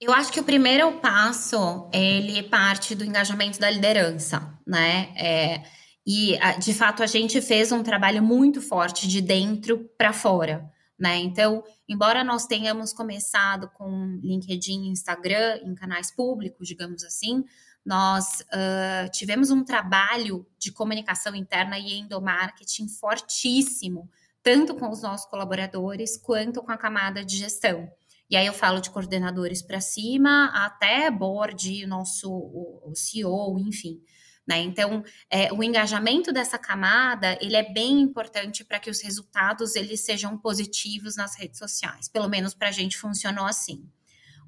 Eu 0.00 0.12
acho 0.12 0.30
que 0.30 0.40
o 0.40 0.44
primeiro 0.44 1.00
passo 1.00 1.88
ele 1.92 2.42
parte 2.42 2.94
do 2.94 3.04
engajamento 3.04 3.58
da 3.58 3.70
liderança, 3.70 4.58
né? 4.66 5.12
É, 5.16 5.62
e, 6.06 6.38
de 6.60 6.72
fato, 6.72 7.02
a 7.02 7.06
gente 7.06 7.40
fez 7.40 7.72
um 7.72 7.82
trabalho 7.82 8.22
muito 8.22 8.62
forte 8.62 9.08
de 9.08 9.20
dentro 9.20 9.90
para 9.98 10.12
fora. 10.12 10.70
Né? 10.98 11.16
Então, 11.18 11.64
embora 11.88 12.22
nós 12.22 12.46
tenhamos 12.46 12.92
começado 12.92 13.68
com 13.74 14.18
LinkedIn 14.22 14.88
Instagram 14.88 15.60
em 15.64 15.74
canais 15.74 16.10
públicos, 16.10 16.66
digamos 16.66 17.04
assim, 17.04 17.44
nós 17.84 18.40
uh, 18.40 19.10
tivemos 19.12 19.50
um 19.50 19.62
trabalho 19.62 20.46
de 20.58 20.72
comunicação 20.72 21.34
interna 21.34 21.78
e 21.78 21.98
endomarketing 21.98 22.88
fortíssimo, 22.88 24.08
tanto 24.42 24.74
com 24.74 24.88
os 24.88 25.02
nossos 25.02 25.28
colaboradores 25.28 26.16
quanto 26.16 26.62
com 26.62 26.72
a 26.72 26.78
camada 26.78 27.24
de 27.24 27.36
gestão. 27.36 27.90
E 28.28 28.36
aí 28.36 28.46
eu 28.46 28.52
falo 28.52 28.80
de 28.80 28.90
coordenadores 28.90 29.62
para 29.62 29.80
cima, 29.80 30.46
até 30.54 31.10
board, 31.10 31.86
nosso 31.86 32.30
o, 32.30 32.90
o 32.90 32.94
CEO, 32.94 33.58
enfim. 33.60 34.00
Né? 34.46 34.60
Então, 34.60 35.02
é, 35.28 35.52
o 35.52 35.62
engajamento 35.62 36.32
dessa 36.32 36.56
camada 36.56 37.36
ele 37.40 37.56
é 37.56 37.72
bem 37.72 38.00
importante 38.00 38.64
para 38.64 38.78
que 38.78 38.88
os 38.88 39.00
resultados 39.00 39.74
eles 39.74 40.04
sejam 40.04 40.38
positivos 40.38 41.16
nas 41.16 41.36
redes 41.36 41.58
sociais. 41.58 42.08
Pelo 42.08 42.28
menos 42.28 42.54
para 42.54 42.68
a 42.68 42.72
gente 42.72 42.96
funcionou 42.96 43.44
assim. 43.44 43.84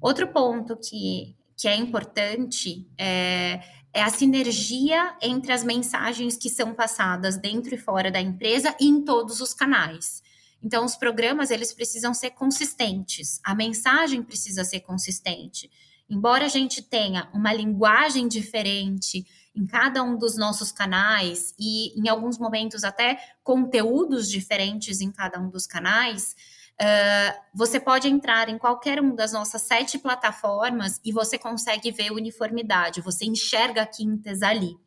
Outro 0.01 0.27
ponto 0.29 0.77
que, 0.77 1.35
que 1.57 1.67
é 1.67 1.75
importante 1.75 2.87
é, 2.97 3.61
é 3.93 4.01
a 4.01 4.09
sinergia 4.09 5.17
entre 5.21 5.51
as 5.51 5.65
mensagens 5.65 6.37
que 6.37 6.49
são 6.49 6.73
passadas 6.73 7.37
dentro 7.37 7.75
e 7.75 7.77
fora 7.77 8.09
da 8.09 8.21
empresa 8.21 8.73
e 8.79 8.87
em 8.87 9.03
todos 9.03 9.41
os 9.41 9.53
canais. 9.53 10.23
Então, 10.61 10.83
os 10.83 10.95
programas 10.95 11.51
eles 11.51 11.73
precisam 11.73 12.13
ser 12.13 12.31
consistentes, 12.31 13.39
a 13.43 13.55
mensagem 13.55 14.21
precisa 14.21 14.63
ser 14.63 14.81
consistente. 14.81 15.69
Embora 16.09 16.45
a 16.45 16.49
gente 16.49 16.81
tenha 16.81 17.29
uma 17.33 17.53
linguagem 17.53 18.27
diferente 18.27 19.25
em 19.55 19.65
cada 19.65 20.01
um 20.03 20.17
dos 20.17 20.37
nossos 20.37 20.71
canais 20.71 21.53
e, 21.59 21.99
em 21.99 22.09
alguns 22.09 22.37
momentos, 22.37 22.83
até 22.83 23.19
conteúdos 23.43 24.29
diferentes 24.29 25.01
em 25.01 25.11
cada 25.11 25.39
um 25.39 25.49
dos 25.49 25.67
canais, 25.67 26.35
uh, 26.81 27.39
você 27.53 27.79
pode 27.79 28.07
entrar 28.07 28.49
em 28.49 28.57
qualquer 28.57 28.99
uma 28.99 29.13
das 29.13 29.33
nossas 29.33 29.61
sete 29.61 29.99
plataformas 29.99 30.99
e 31.05 31.11
você 31.11 31.37
consegue 31.37 31.91
ver 31.91 32.11
uniformidade, 32.11 33.01
você 33.01 33.25
enxerga 33.25 33.85
quintas 33.85 34.41
ali, 34.41 34.77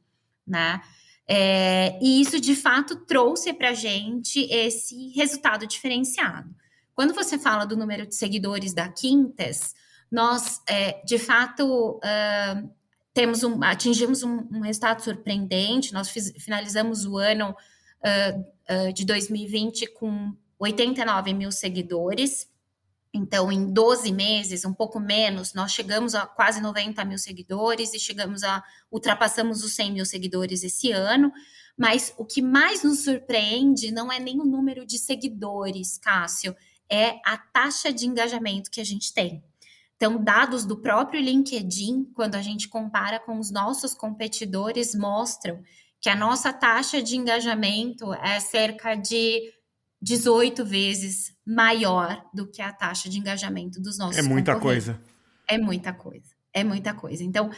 né? 0.47 0.81
É, 1.29 1.99
e 2.02 2.21
isso 2.21 2.41
de 2.41 2.55
fato 2.55 2.97
trouxe 3.07 3.52
para 3.52 3.71
a 3.71 3.75
gente 3.75 4.41
esse 4.50 5.09
resultado 5.11 5.67
diferenciado. 5.67 6.55
Quando 6.95 7.14
você 7.14 7.38
fala 7.38 7.64
do 7.64 7.76
número 7.76 8.07
de 8.07 8.14
seguidores 8.14 8.75
da 8.75 8.88
Quintas, 8.88 9.75
nós 10.11 10.61
é, 10.69 11.02
de 11.05 11.19
fato 11.19 11.99
uh, 11.99 12.71
temos 13.14 13.43
um, 13.43 13.62
atingimos 13.62 14.23
um, 14.23 14.47
um, 14.52 14.61
resultado 14.61 15.02
surpreendente. 15.02 15.93
Nós 15.93 16.11
fiz, 16.11 16.33
finalizamos 16.38 17.07
o 17.07 17.17
ano 17.17 17.50
uh, 17.50 18.88
uh, 18.88 18.93
de 18.93 19.05
2020 19.05 19.87
com 19.95 20.35
89 20.59 21.33
mil 21.35 21.50
seguidores. 21.50 22.47
Então, 23.14 23.52
em 23.52 23.71
12 23.71 24.11
meses, 24.11 24.64
um 24.64 24.73
pouco 24.73 24.99
menos, 24.99 25.52
nós 25.52 25.73
chegamos 25.73 26.14
a 26.14 26.26
quase 26.26 26.62
90 26.62 27.04
mil 27.04 27.19
seguidores 27.19 27.92
e 27.92 27.99
chegamos 27.99 28.42
a 28.42 28.64
ultrapassamos 28.90 29.62
os 29.62 29.75
100 29.75 29.92
mil 29.92 30.07
seguidores 30.07 30.62
esse 30.62 30.90
ano. 30.92 31.31
Mas 31.76 32.14
o 32.16 32.25
que 32.25 32.40
mais 32.40 32.83
nos 32.83 33.04
surpreende 33.04 33.90
não 33.90 34.11
é 34.11 34.19
nem 34.19 34.40
o 34.40 34.45
número 34.45 34.87
de 34.87 34.99
seguidores, 34.99 35.99
Cássio, 35.99 36.57
é 36.88 37.21
a 37.25 37.37
taxa 37.37 37.92
de 37.92 38.07
engajamento 38.07 38.71
que 38.71 38.81
a 38.81 38.85
gente 38.85 39.12
tem. 39.12 39.42
Então, 39.97 40.23
dados 40.23 40.64
do 40.64 40.76
próprio 40.76 41.21
LinkedIn, 41.21 42.11
quando 42.14 42.35
a 42.35 42.42
gente 42.42 42.69
compara 42.69 43.21
com 43.21 43.38
os 43.38 43.50
nossos 43.50 43.95
competidores, 43.95 44.95
mostram 44.95 45.62
que 46.00 46.09
a 46.09 46.16
nossa 46.16 46.52
taxa 46.52 47.00
de 47.00 47.16
engajamento 47.16 48.12
é 48.14 48.40
cerca 48.40 48.97
de 48.97 49.52
18 50.02 50.64
vezes 50.64 51.32
maior 51.47 52.28
do 52.35 52.50
que 52.50 52.61
a 52.61 52.73
taxa 52.73 53.09
de 53.09 53.18
engajamento 53.18 53.80
dos 53.80 53.97
nossos 53.97 54.18
É 54.18 54.23
muita 54.23 54.59
coisa. 54.59 55.00
É 55.47 55.56
muita 55.56 55.92
coisa. 55.92 56.35
É 56.52 56.64
muita 56.64 56.92
coisa. 56.92 57.23
Então, 57.23 57.50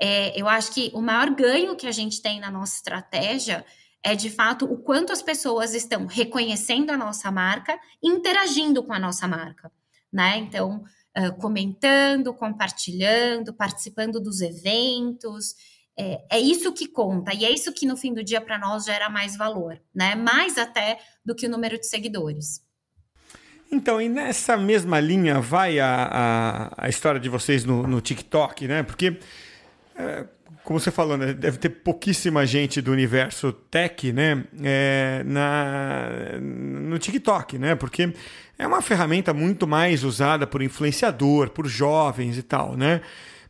é, 0.00 0.40
eu 0.40 0.48
acho 0.48 0.72
que 0.72 0.90
o 0.94 1.02
maior 1.02 1.30
ganho 1.30 1.76
que 1.76 1.86
a 1.86 1.92
gente 1.92 2.22
tem 2.22 2.40
na 2.40 2.50
nossa 2.50 2.76
estratégia 2.76 3.64
é 4.02 4.14
de 4.14 4.30
fato 4.30 4.64
o 4.64 4.78
quanto 4.78 5.12
as 5.12 5.20
pessoas 5.20 5.74
estão 5.74 6.06
reconhecendo 6.06 6.90
a 6.90 6.96
nossa 6.96 7.30
marca 7.30 7.78
interagindo 8.02 8.82
com 8.82 8.94
a 8.94 8.98
nossa 8.98 9.28
marca, 9.28 9.70
né? 10.10 10.38
Então, 10.38 10.82
uh, 11.18 11.32
comentando, 11.38 12.32
compartilhando, 12.32 13.52
participando 13.52 14.18
dos 14.18 14.40
eventos. 14.40 15.54
É, 16.00 16.22
é, 16.30 16.40
isso 16.40 16.72
que 16.72 16.86
conta 16.88 17.34
e 17.34 17.44
é 17.44 17.50
isso 17.50 17.70
que 17.74 17.84
no 17.84 17.94
fim 17.94 18.14
do 18.14 18.24
dia 18.24 18.40
para 18.40 18.58
nós 18.58 18.86
gera 18.86 19.10
mais 19.10 19.36
valor, 19.36 19.78
né? 19.94 20.14
Mais 20.14 20.56
até 20.56 20.98
do 21.22 21.34
que 21.34 21.46
o 21.46 21.50
número 21.50 21.78
de 21.78 21.86
seguidores. 21.86 22.64
Então, 23.70 24.00
e 24.00 24.08
nessa 24.08 24.56
mesma 24.56 24.98
linha 24.98 25.42
vai 25.42 25.78
a, 25.78 26.08
a, 26.10 26.86
a 26.86 26.88
história 26.88 27.20
de 27.20 27.28
vocês 27.28 27.66
no, 27.66 27.86
no 27.86 28.00
TikTok, 28.00 28.66
né? 28.66 28.82
Porque, 28.82 29.18
é, 29.94 30.24
como 30.64 30.80
você 30.80 30.90
falou, 30.90 31.18
né? 31.18 31.34
deve 31.34 31.58
ter 31.58 31.68
pouquíssima 31.68 32.46
gente 32.46 32.80
do 32.80 32.90
universo 32.90 33.52
tech, 33.52 34.10
né? 34.10 34.42
É, 34.64 35.22
na, 35.26 36.08
no 36.40 36.98
TikTok, 36.98 37.58
né? 37.58 37.74
Porque 37.74 38.14
é 38.58 38.66
uma 38.66 38.80
ferramenta 38.80 39.34
muito 39.34 39.66
mais 39.66 40.02
usada 40.02 40.46
por 40.46 40.62
influenciador, 40.62 41.50
por 41.50 41.66
jovens 41.66 42.38
e 42.38 42.42
tal, 42.42 42.74
né? 42.74 43.02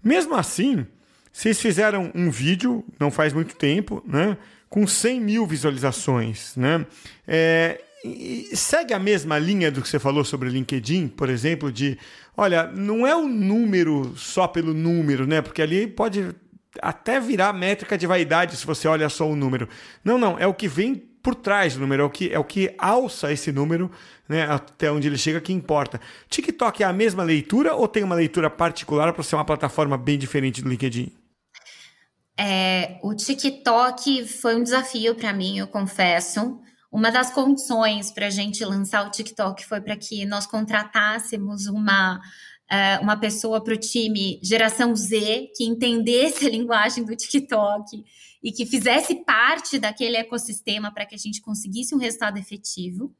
Mesmo 0.03 0.35
assim, 0.35 0.85
vocês 1.33 1.61
fizeram 1.61 2.11
um 2.15 2.31
vídeo, 2.31 2.85
não 2.99 3.11
faz 3.11 3.33
muito 3.33 3.55
tempo, 3.57 4.03
né? 4.07 4.37
Com 4.69 4.87
100 4.87 5.21
mil 5.21 5.47
visualizações, 5.47 6.55
né? 6.57 6.87
É, 7.27 7.81
segue 8.55 8.95
a 8.95 8.99
mesma 8.99 9.39
linha 9.39 9.71
do 9.71 9.83
que 9.83 9.89
você 9.89 9.99
falou 9.99 10.25
sobre 10.25 10.49
LinkedIn, 10.49 11.09
por 11.09 11.29
exemplo, 11.29 11.71
de, 11.71 11.99
olha, 12.37 12.67
não 12.67 13.07
é 13.07 13.15
o 13.15 13.27
número 13.27 14.15
só 14.17 14.47
pelo 14.47 14.73
número, 14.73 15.27
né? 15.27 15.41
Porque 15.43 15.63
ali 15.63 15.87
pode 15.87 16.35
até 16.81 17.21
virar 17.21 17.53
métrica 17.53 17.99
de 17.99 18.07
vaidade 18.07 18.57
se 18.57 18.67
você 18.67 18.87
olha 18.89 19.09
só 19.09 19.29
o 19.29 19.37
número. 19.37 19.69
Não, 20.05 20.19
não, 20.19 20.39
é 20.39 20.47
o 20.47 20.55
que 20.55 20.69
vem 20.69 20.95
por 21.23 21.35
trás 21.35 21.75
do 21.75 21.81
número, 21.81 22.03
é 22.03 22.07
o 22.07 22.11
que, 22.11 22.33
é 22.33 22.39
o 22.39 22.45
que 22.45 22.75
alça 22.79 23.33
esse 23.33 23.53
número 23.53 23.91
né, 24.29 24.45
até 24.45 24.91
onde 24.91 25.07
ele 25.07 25.19
chega 25.19 25.41
que 25.41 25.53
importa. 25.53 26.01
TikTok 26.29 26.83
é 26.83 26.87
a 26.87 26.93
mesma 26.93 27.23
leitura 27.23 27.75
ou 27.75 27.87
tem 27.87 28.03
uma 28.03 28.15
leitura 28.15 28.49
particular 28.49 29.13
para 29.13 29.23
ser 29.23 29.35
uma 29.35 29.45
plataforma 29.45 29.99
bem 29.99 30.19
diferente 30.19 30.63
do 30.63 30.69
LinkedIn? 30.69 31.13
É, 32.43 32.99
o 33.03 33.15
TikTok 33.15 34.27
foi 34.27 34.57
um 34.57 34.63
desafio 34.63 35.15
para 35.15 35.31
mim, 35.31 35.59
eu 35.59 35.69
confesso. 35.69 36.59
Uma 36.91 37.11
das 37.11 37.31
condições 37.31 38.11
para 38.11 38.29
a 38.29 38.31
gente 38.31 38.65
lançar 38.65 39.07
o 39.07 39.11
TikTok 39.11 39.63
foi 39.67 39.79
para 39.83 39.95
que 39.95 40.25
nós 40.25 40.47
contratássemos 40.47 41.67
uma, 41.67 42.17
uh, 42.17 43.03
uma 43.03 43.15
pessoa 43.19 43.63
para 43.63 43.75
o 43.75 43.77
time 43.77 44.41
geração 44.43 44.97
Z 44.97 45.51
que 45.55 45.65
entendesse 45.65 46.47
a 46.49 46.51
linguagem 46.51 47.05
do 47.05 47.15
TikTok 47.15 48.03
e 48.43 48.51
que 48.51 48.65
fizesse 48.65 49.17
parte 49.17 49.79
daquele 49.79 50.17
ecossistema 50.17 50.91
para 50.91 51.05
que 51.05 51.15
a 51.15 51.19
gente 51.19 51.43
conseguisse 51.43 51.95
um 51.95 51.99
resultado 51.99 52.39
efetivo. 52.39 53.15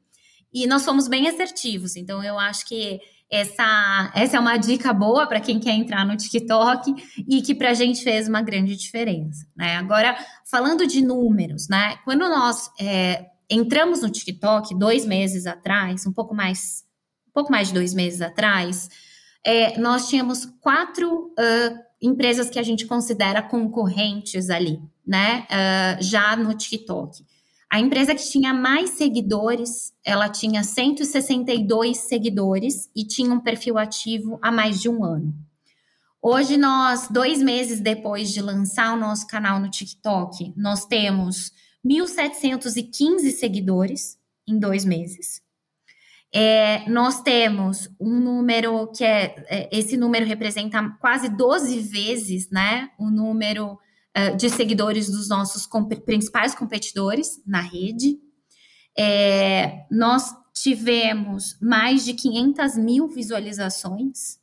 E 0.51 0.65
nós 0.65 0.83
fomos 0.83 1.07
bem 1.07 1.29
assertivos, 1.29 1.95
então 1.95 2.23
eu 2.23 2.39
acho 2.39 2.67
que 2.67 2.99
essa, 3.31 4.11
essa 4.13 4.35
é 4.35 4.39
uma 4.39 4.57
dica 4.57 4.91
boa 4.91 5.25
para 5.25 5.39
quem 5.39 5.57
quer 5.57 5.71
entrar 5.71 6.05
no 6.05 6.17
TikTok 6.17 6.93
e 7.27 7.41
que 7.41 7.55
para 7.55 7.69
a 7.69 7.73
gente 7.73 8.03
fez 8.03 8.27
uma 8.27 8.41
grande 8.41 8.75
diferença. 8.75 9.47
Né? 9.55 9.77
Agora, 9.77 10.17
falando 10.45 10.85
de 10.85 11.01
números, 11.01 11.69
né? 11.69 11.95
quando 12.03 12.27
nós 12.27 12.69
é, 12.77 13.27
entramos 13.49 14.01
no 14.01 14.09
TikTok 14.09 14.77
dois 14.77 15.05
meses 15.05 15.45
atrás, 15.45 16.05
um 16.05 16.11
pouco 16.11 16.35
mais, 16.35 16.83
um 17.29 17.31
pouco 17.31 17.49
mais 17.49 17.69
de 17.69 17.73
dois 17.73 17.93
meses 17.93 18.21
atrás, 18.21 18.89
é, 19.45 19.79
nós 19.79 20.09
tínhamos 20.09 20.45
quatro 20.59 21.27
uh, 21.27 21.79
empresas 22.01 22.49
que 22.49 22.59
a 22.59 22.63
gente 22.63 22.85
considera 22.85 23.41
concorrentes 23.41 24.49
ali 24.49 24.79
né, 25.07 25.47
uh, 25.49 26.03
já 26.03 26.35
no 26.35 26.53
TikTok. 26.53 27.23
A 27.71 27.79
empresa 27.79 28.13
que 28.13 28.29
tinha 28.29 28.53
mais 28.53 28.89
seguidores, 28.91 29.93
ela 30.03 30.27
tinha 30.27 30.61
162 30.61 31.99
seguidores 31.99 32.89
e 32.93 33.07
tinha 33.07 33.33
um 33.33 33.39
perfil 33.39 33.77
ativo 33.77 34.37
há 34.41 34.51
mais 34.51 34.81
de 34.81 34.89
um 34.89 35.05
ano. 35.05 35.33
Hoje, 36.21 36.57
nós, 36.57 37.07
dois 37.07 37.41
meses 37.41 37.79
depois 37.79 38.29
de 38.33 38.41
lançar 38.41 38.93
o 38.93 38.99
nosso 38.99 39.25
canal 39.25 39.57
no 39.57 39.69
TikTok, 39.69 40.53
nós 40.57 40.85
temos 40.85 41.53
1.715 41.85 43.31
seguidores 43.31 44.19
em 44.45 44.59
dois 44.59 44.83
meses. 44.83 45.41
É, 46.33 46.89
nós 46.89 47.21
temos 47.21 47.89
um 47.97 48.19
número 48.19 48.87
que 48.87 49.05
é, 49.05 49.45
é, 49.47 49.69
esse 49.71 49.95
número 49.95 50.25
representa 50.25 50.89
quase 50.99 51.29
12 51.29 51.79
vezes, 51.79 52.49
né, 52.49 52.89
o 52.99 53.09
número 53.09 53.79
uh, 54.17 54.35
de 54.35 54.49
seguidores 54.49 55.09
dos 55.09 55.29
nossos 55.29 55.65
comp 55.65 55.93
principais 56.05 56.55
competidores 56.55 57.41
na 57.45 57.61
rede. 57.61 58.19
É, 58.97 59.85
nós 59.89 60.35
tivemos 60.53 61.57
mais 61.61 62.03
de 62.03 62.13
500 62.13 62.77
mil 62.77 63.07
visualizações. 63.07 64.39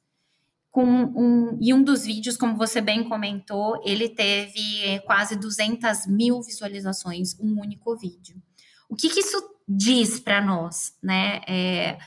Com 0.71 0.85
um, 0.85 1.59
e 1.61 1.73
um 1.75 1.83
dos 1.83 2.05
vídeos, 2.05 2.37
como 2.37 2.57
você 2.57 2.81
bem 2.81 3.09
comentou, 3.09 3.81
ele 3.85 4.09
teve 4.09 5.01
quase 5.07 5.35
200 5.35 6.07
mil 6.07 6.41
visualizações, 6.43 7.39
um 7.41 7.61
único 7.61 7.97
vídeo. 7.97 8.41
O 8.89 8.95
que, 8.95 9.09
que 9.09 9.21
isso 9.21 9.37
diz 9.69 10.19
para 10.19 10.41
nós, 10.41 10.95
né? 11.03 11.41
É, 11.47 11.99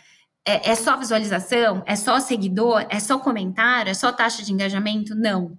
é, 0.44 0.72
é, 0.72 0.75
só 0.75 0.98
visualização? 0.98 1.84
É 1.86 1.96
só 1.96 2.20
seguidor? 2.20 2.86
É 2.89 3.00
só 3.00 3.20
comentário? 3.20 3.91
É 3.91 3.94
só 3.94 4.12
taxa 4.12 4.41
de 4.44 4.51
engajamento? 4.51 5.13
Não. 5.13 5.58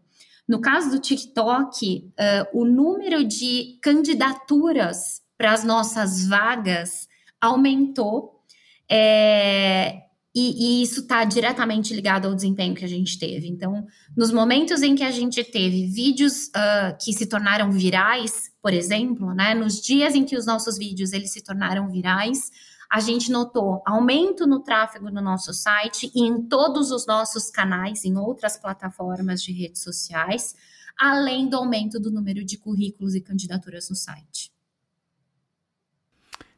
No 0.49 0.61
caso 0.61 0.90
do 0.90 0.99
TikTok, 0.99 2.12
uh, 2.18 2.61
o 2.61 2.64
número 2.64 3.25
de 3.25 3.78
candidaturas 3.80 5.22
para 5.37 5.52
as 5.52 5.64
nossas 5.64 6.26
vagas 6.26 7.08
aumentou. 7.40 8.40
É, 8.88 10.02
e, 10.34 10.80
e, 10.80 10.82
isso 10.82 11.00
está 11.00 11.25
diretamente 11.25 11.92
ligado 11.92 12.26
ao 12.26 12.34
desempenho 12.34 12.75
que 12.75 12.84
a 12.84 12.88
gente 12.88 13.18
teve. 13.18 13.49
Então, 13.49 13.87
nos 14.16 14.32
momentos 14.32 14.82
em 14.82 14.94
que 14.94 15.02
a 15.02 15.11
gente 15.11 15.42
teve 15.44 15.87
vídeos 15.87 16.46
uh, 16.49 16.96
que 17.02 17.12
se 17.12 17.26
tornaram 17.26 17.70
virais, 17.70 18.50
por 18.62 18.72
exemplo, 18.72 19.34
né, 19.34 19.54
nos 19.54 19.80
dias 19.80 20.14
em 20.14 20.25
que 20.25 20.37
os 20.37 20.46
nossos 20.46 20.78
vídeos 20.78 21.12
eles 21.12 21.32
se 21.32 21.42
tornaram 21.42 21.90
virais, 21.90 22.50
a 22.92 23.00
gente 23.00 23.32
notou 23.32 23.82
aumento 23.87 24.46
no 24.46 24.61
tráfego 24.61 25.11
no 25.11 25.22
nosso 25.22 25.54
site 25.54 26.12
e 26.14 26.26
em 26.26 26.42
todos 26.42 26.90
os 26.90 27.06
nossos 27.06 27.50
canais, 27.50 28.04
em 28.04 28.18
outras 28.18 28.58
plataformas 28.58 29.42
de 29.42 29.50
redes 29.50 29.82
sociais, 29.82 30.54
além 31.00 31.49
do 31.49 31.56
aumento 31.56 31.99
do 31.99 32.11
número 32.11 32.44
de 32.44 32.58
currículos 32.58 33.14
e 33.14 33.22
candidaturas 33.22 33.88
no 33.88 33.96
site. 33.96 34.52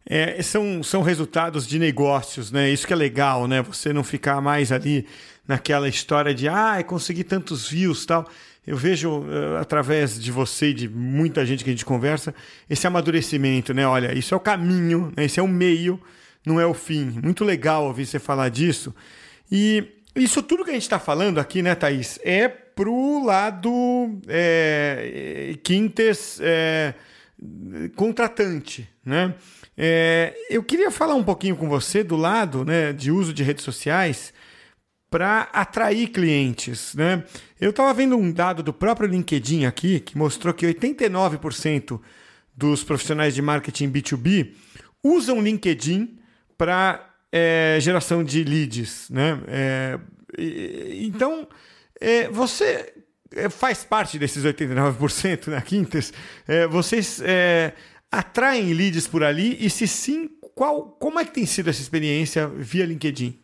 É, 0.04 0.42
são, 0.42 0.82
são 0.82 1.02
resultados 1.02 1.68
de 1.68 1.78
negócios, 1.78 2.50
né? 2.50 2.68
Isso 2.68 2.84
que 2.84 2.92
é 2.92 2.96
legal, 2.96 3.46
né? 3.46 3.62
Você 3.62 3.92
não 3.92 4.02
ficar 4.02 4.40
mais 4.40 4.72
ali 4.72 5.06
naquela 5.46 5.88
história 5.88 6.34
de 6.34 6.48
ah, 6.48 6.82
consegui 6.82 7.22
tantos 7.22 7.68
views 7.68 8.04
tal. 8.04 8.28
Eu 8.66 8.76
vejo 8.76 9.20
uh, 9.20 9.58
através 9.60 10.18
de 10.18 10.32
você 10.32 10.70
e 10.70 10.74
de 10.74 10.88
muita 10.88 11.46
gente 11.46 11.62
que 11.62 11.70
a 11.70 11.72
gente 11.72 11.84
conversa 11.84 12.34
esse 12.68 12.88
amadurecimento, 12.88 13.72
né? 13.72 13.86
Olha, 13.86 14.18
isso 14.18 14.34
é 14.34 14.36
o 14.36 14.40
caminho, 14.40 15.12
né? 15.16 15.26
esse 15.26 15.38
é 15.38 15.42
o 15.42 15.48
meio, 15.48 16.00
não 16.46 16.60
é 16.60 16.66
o 16.66 16.74
fim. 16.74 17.20
Muito 17.22 17.44
legal 17.44 17.84
ouvir 17.86 18.06
você 18.06 18.18
falar 18.18 18.48
disso. 18.48 18.94
E 19.50 19.84
isso 20.14 20.42
tudo 20.42 20.64
que 20.64 20.70
a 20.70 20.74
gente 20.74 20.82
está 20.82 20.98
falando 20.98 21.38
aqui, 21.38 21.62
né, 21.62 21.74
Thaís, 21.74 22.18
é 22.22 22.48
pro 22.48 23.24
lado 23.24 24.20
é, 24.28 25.56
Quintes 25.62 26.38
é, 26.40 26.94
contratante, 27.94 28.88
né? 29.04 29.34
É, 29.76 30.34
eu 30.48 30.62
queria 30.62 30.90
falar 30.90 31.14
um 31.14 31.24
pouquinho 31.24 31.56
com 31.56 31.68
você 31.68 32.04
do 32.04 32.16
lado 32.16 32.64
né, 32.64 32.92
de 32.92 33.10
uso 33.10 33.32
de 33.32 33.42
redes 33.42 33.64
sociais 33.64 34.32
para 35.10 35.48
atrair 35.52 36.08
clientes. 36.08 36.94
Né? 36.94 37.24
Eu 37.60 37.70
estava 37.70 37.92
vendo 37.92 38.16
um 38.16 38.32
dado 38.32 38.62
do 38.62 38.72
próprio 38.72 39.08
LinkedIn 39.08 39.64
aqui 39.64 39.98
que 39.98 40.16
mostrou 40.16 40.54
que 40.54 40.66
89% 40.66 42.00
dos 42.56 42.84
profissionais 42.84 43.34
de 43.34 43.42
marketing 43.42 43.90
B2B 43.90 44.52
usam 45.02 45.42
LinkedIn 45.42 46.18
para 46.56 47.10
é, 47.32 47.78
geração 47.80 48.22
de 48.22 48.44
leads. 48.44 49.10
Né? 49.10 49.40
É, 49.48 49.98
então, 51.00 51.48
é, 52.00 52.28
você 52.28 52.92
é, 53.34 53.48
faz 53.48 53.84
parte 53.84 54.18
desses 54.18 54.44
89% 54.44 55.48
na 55.48 55.56
né, 55.56 55.60
Quintas. 55.60 56.12
É, 56.46 56.66
vocês 56.66 57.20
é, 57.24 57.72
atraem 58.10 58.72
leads 58.72 59.06
por 59.06 59.24
ali? 59.24 59.56
E 59.64 59.68
se 59.68 59.88
sim, 59.88 60.30
qual, 60.54 60.90
como 61.00 61.18
é 61.18 61.24
que 61.24 61.32
tem 61.32 61.46
sido 61.46 61.70
essa 61.70 61.80
experiência 61.80 62.46
via 62.46 62.86
LinkedIn? 62.86 63.40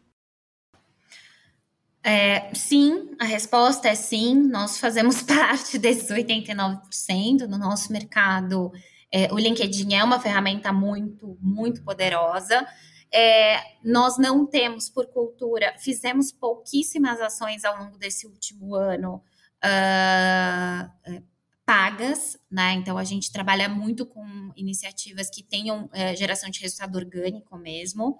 É, 2.02 2.54
sim, 2.54 3.10
a 3.18 3.24
resposta 3.24 3.88
é 3.88 3.94
sim. 3.94 4.34
Nós 4.34 4.78
fazemos 4.78 5.22
parte 5.22 5.78
desses 5.78 6.08
89% 6.08 7.46
no 7.48 7.58
nosso 7.58 7.92
mercado. 7.92 8.72
É, 9.12 9.32
o 9.32 9.38
LinkedIn 9.38 9.94
é 9.94 10.04
uma 10.04 10.20
ferramenta 10.20 10.72
muito, 10.72 11.36
muito 11.40 11.82
poderosa. 11.82 12.66
É, 13.12 13.60
nós 13.84 14.18
não 14.18 14.46
temos, 14.46 14.88
por 14.88 15.06
cultura, 15.06 15.74
fizemos 15.78 16.30
pouquíssimas 16.30 17.20
ações 17.20 17.64
ao 17.64 17.76
longo 17.78 17.98
desse 17.98 18.26
último 18.26 18.74
ano 18.74 19.22
uh, 19.64 21.22
pagas, 21.64 22.38
né? 22.50 22.72
Então 22.74 22.96
a 22.96 23.04
gente 23.04 23.32
trabalha 23.32 23.68
muito 23.68 24.06
com 24.06 24.52
iniciativas 24.56 25.28
que 25.30 25.42
tenham 25.42 25.88
é, 25.92 26.14
geração 26.16 26.50
de 26.50 26.60
resultado 26.60 26.96
orgânico 26.96 27.56
mesmo. 27.56 28.18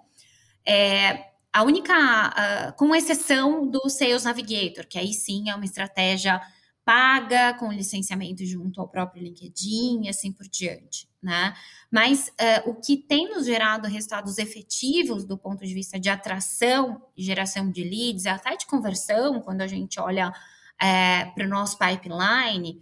É, 0.65 1.31
a 1.53 1.63
única, 1.63 1.93
uh, 1.93 2.73
com 2.77 2.95
exceção 2.95 3.67
do 3.67 3.89
Sales 3.89 4.23
Navigator, 4.23 4.87
que 4.87 4.97
aí 4.97 5.13
sim 5.13 5.49
é 5.49 5.55
uma 5.55 5.65
estratégia 5.65 6.41
paga, 6.83 7.53
com 7.55 7.71
licenciamento 7.71 8.45
junto 8.45 8.81
ao 8.81 8.87
próprio 8.87 9.23
LinkedIn 9.23 10.03
e 10.03 10.09
assim 10.09 10.31
por 10.31 10.47
diante, 10.47 11.07
né? 11.21 11.53
Mas 11.91 12.29
uh, 12.29 12.69
o 12.69 12.75
que 12.75 12.97
tem 12.97 13.29
nos 13.29 13.45
gerado 13.45 13.87
resultados 13.87 14.37
efetivos 14.37 15.23
do 15.23 15.37
ponto 15.37 15.65
de 15.65 15.73
vista 15.73 15.99
de 15.99 16.09
atração 16.09 17.01
geração 17.15 17.71
de 17.71 17.83
leads, 17.83 18.25
até 18.25 18.55
de 18.55 18.65
conversão, 18.65 19.41
quando 19.41 19.61
a 19.61 19.67
gente 19.67 19.99
olha 19.99 20.33
é, 20.81 21.25
para 21.25 21.45
o 21.45 21.49
nosso 21.49 21.77
pipeline, 21.77 22.81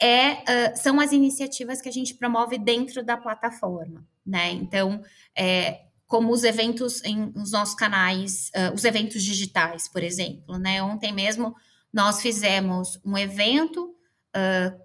é, 0.00 0.32
uh, 0.32 0.76
são 0.76 1.00
as 1.00 1.12
iniciativas 1.12 1.80
que 1.82 1.88
a 1.88 1.92
gente 1.92 2.14
promove 2.14 2.56
dentro 2.56 3.04
da 3.04 3.16
plataforma, 3.16 4.06
né? 4.24 4.50
Então, 4.52 5.02
é, 5.36 5.82
como 6.06 6.32
os 6.32 6.42
eventos 6.42 7.04
em 7.04 7.32
os 7.36 7.52
nossos 7.52 7.74
canais, 7.74 8.50
uh, 8.56 8.74
os 8.74 8.84
eventos 8.84 9.22
digitais, 9.22 9.88
por 9.88 10.02
exemplo, 10.02 10.58
né? 10.58 10.82
Ontem 10.82 11.12
mesmo 11.12 11.54
nós 11.92 12.20
fizemos 12.20 13.00
um 13.04 13.16
evento 13.16 13.94
uh, 14.36 14.80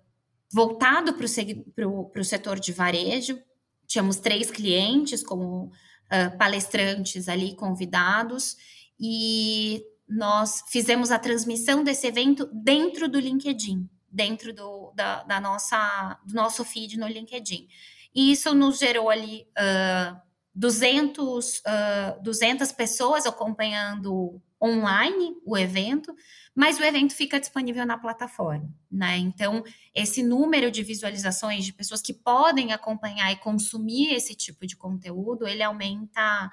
voltado 0.51 1.13
para 1.13 1.87
o 1.87 2.23
setor 2.23 2.59
de 2.59 2.71
varejo. 2.71 3.39
Tínhamos 3.85 4.17
três 4.17 4.49
clientes 4.49 5.23
como 5.23 5.65
uh, 5.65 6.37
palestrantes 6.37 7.29
ali 7.29 7.55
convidados 7.55 8.57
e 8.99 9.83
nós 10.07 10.63
fizemos 10.69 11.11
a 11.11 11.19
transmissão 11.19 11.83
desse 11.83 12.07
evento 12.07 12.49
dentro 12.53 13.09
do 13.09 13.19
LinkedIn 13.19 13.89
dentro 14.15 14.53
do, 14.53 14.93
da, 14.95 15.23
da, 15.23 15.41
nossa, 15.41 16.17
do 16.25 16.33
nosso 16.33 16.63
feed 16.63 16.97
no 16.97 17.05
LinkedIn. 17.05 17.67
E 18.15 18.31
isso 18.31 18.55
nos 18.55 18.79
gerou 18.79 19.09
ali 19.09 19.45
uh, 19.59 20.17
200, 20.55 21.57
uh, 21.59 22.23
200 22.23 22.71
pessoas 22.71 23.25
acompanhando 23.25 24.41
online 24.61 25.35
o 25.45 25.57
evento, 25.57 26.15
mas 26.55 26.79
o 26.79 26.83
evento 26.83 27.13
fica 27.13 27.39
disponível 27.39 27.85
na 27.85 27.97
plataforma, 27.97 28.69
né? 28.89 29.17
Então, 29.17 29.63
esse 29.93 30.23
número 30.23 30.71
de 30.71 30.83
visualizações 30.83 31.65
de 31.65 31.73
pessoas 31.73 32.01
que 32.01 32.13
podem 32.13 32.71
acompanhar 32.71 33.31
e 33.31 33.37
consumir 33.37 34.13
esse 34.13 34.33
tipo 34.33 34.65
de 34.65 34.75
conteúdo, 34.75 35.47
ele 35.47 35.61
aumenta 35.61 36.51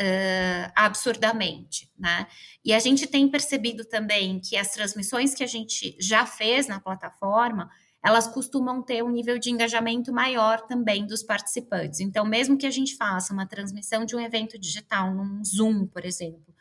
uh, 0.00 0.72
absurdamente, 0.74 1.90
né? 1.98 2.26
E 2.64 2.72
a 2.72 2.78
gente 2.78 3.06
tem 3.06 3.28
percebido 3.28 3.84
também 3.84 4.40
que 4.40 4.56
as 4.56 4.72
transmissões 4.72 5.34
que 5.34 5.44
a 5.44 5.48
gente 5.48 5.96
já 6.00 6.26
fez 6.26 6.66
na 6.66 6.80
plataforma, 6.80 7.70
elas 8.04 8.26
costumam 8.26 8.82
ter 8.82 9.02
um 9.02 9.10
nível 9.10 9.38
de 9.38 9.50
engajamento 9.50 10.12
maior 10.12 10.60
também 10.66 11.06
dos 11.06 11.22
participantes. 11.22 12.00
Então, 12.00 12.24
mesmo 12.24 12.58
que 12.58 12.66
a 12.66 12.70
gente 12.70 12.96
faça 12.96 13.32
uma 13.32 13.46
transmissão 13.46 14.04
de 14.04 14.14
um 14.14 14.20
evento 14.20 14.58
digital, 14.58 15.14
num 15.14 15.42
Zoom, 15.42 15.86
por 15.86 16.04
exemplo, 16.04 16.53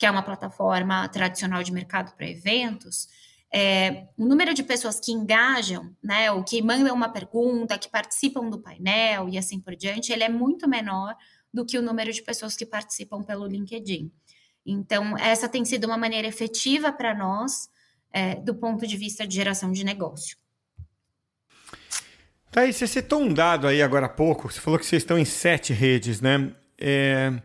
que 0.00 0.06
é 0.06 0.10
uma 0.10 0.22
plataforma 0.22 1.06
tradicional 1.10 1.62
de 1.62 1.70
mercado 1.70 2.16
para 2.16 2.26
eventos, 2.26 3.06
é, 3.52 4.06
o 4.16 4.24
número 4.24 4.54
de 4.54 4.62
pessoas 4.62 4.98
que 4.98 5.12
engajam, 5.12 5.94
né, 6.02 6.32
ou 6.32 6.42
que 6.42 6.62
mandam 6.62 6.94
uma 6.94 7.10
pergunta, 7.10 7.76
que 7.76 7.90
participam 7.90 8.48
do 8.48 8.58
painel 8.58 9.28
e 9.28 9.36
assim 9.36 9.60
por 9.60 9.76
diante, 9.76 10.10
ele 10.10 10.24
é 10.24 10.28
muito 10.30 10.66
menor 10.66 11.14
do 11.52 11.66
que 11.66 11.76
o 11.76 11.82
número 11.82 12.10
de 12.10 12.22
pessoas 12.22 12.56
que 12.56 12.64
participam 12.64 13.22
pelo 13.22 13.46
LinkedIn. 13.46 14.10
Então, 14.64 15.18
essa 15.18 15.46
tem 15.46 15.66
sido 15.66 15.84
uma 15.84 15.98
maneira 15.98 16.26
efetiva 16.26 16.90
para 16.90 17.14
nós, 17.14 17.68
é, 18.10 18.36
do 18.36 18.54
ponto 18.54 18.86
de 18.86 18.96
vista 18.96 19.26
de 19.26 19.34
geração 19.34 19.70
de 19.70 19.84
negócio. 19.84 20.34
Aí, 22.56 22.72
você 22.72 22.86
citou 22.86 23.20
um 23.20 23.34
dado 23.34 23.66
aí 23.66 23.82
agora 23.82 24.06
há 24.06 24.08
pouco, 24.08 24.50
você 24.50 24.60
falou 24.60 24.78
que 24.78 24.86
vocês 24.86 25.02
estão 25.02 25.18
em 25.18 25.26
sete 25.26 25.74
redes, 25.74 26.22
né? 26.22 26.54
É, 26.78 27.42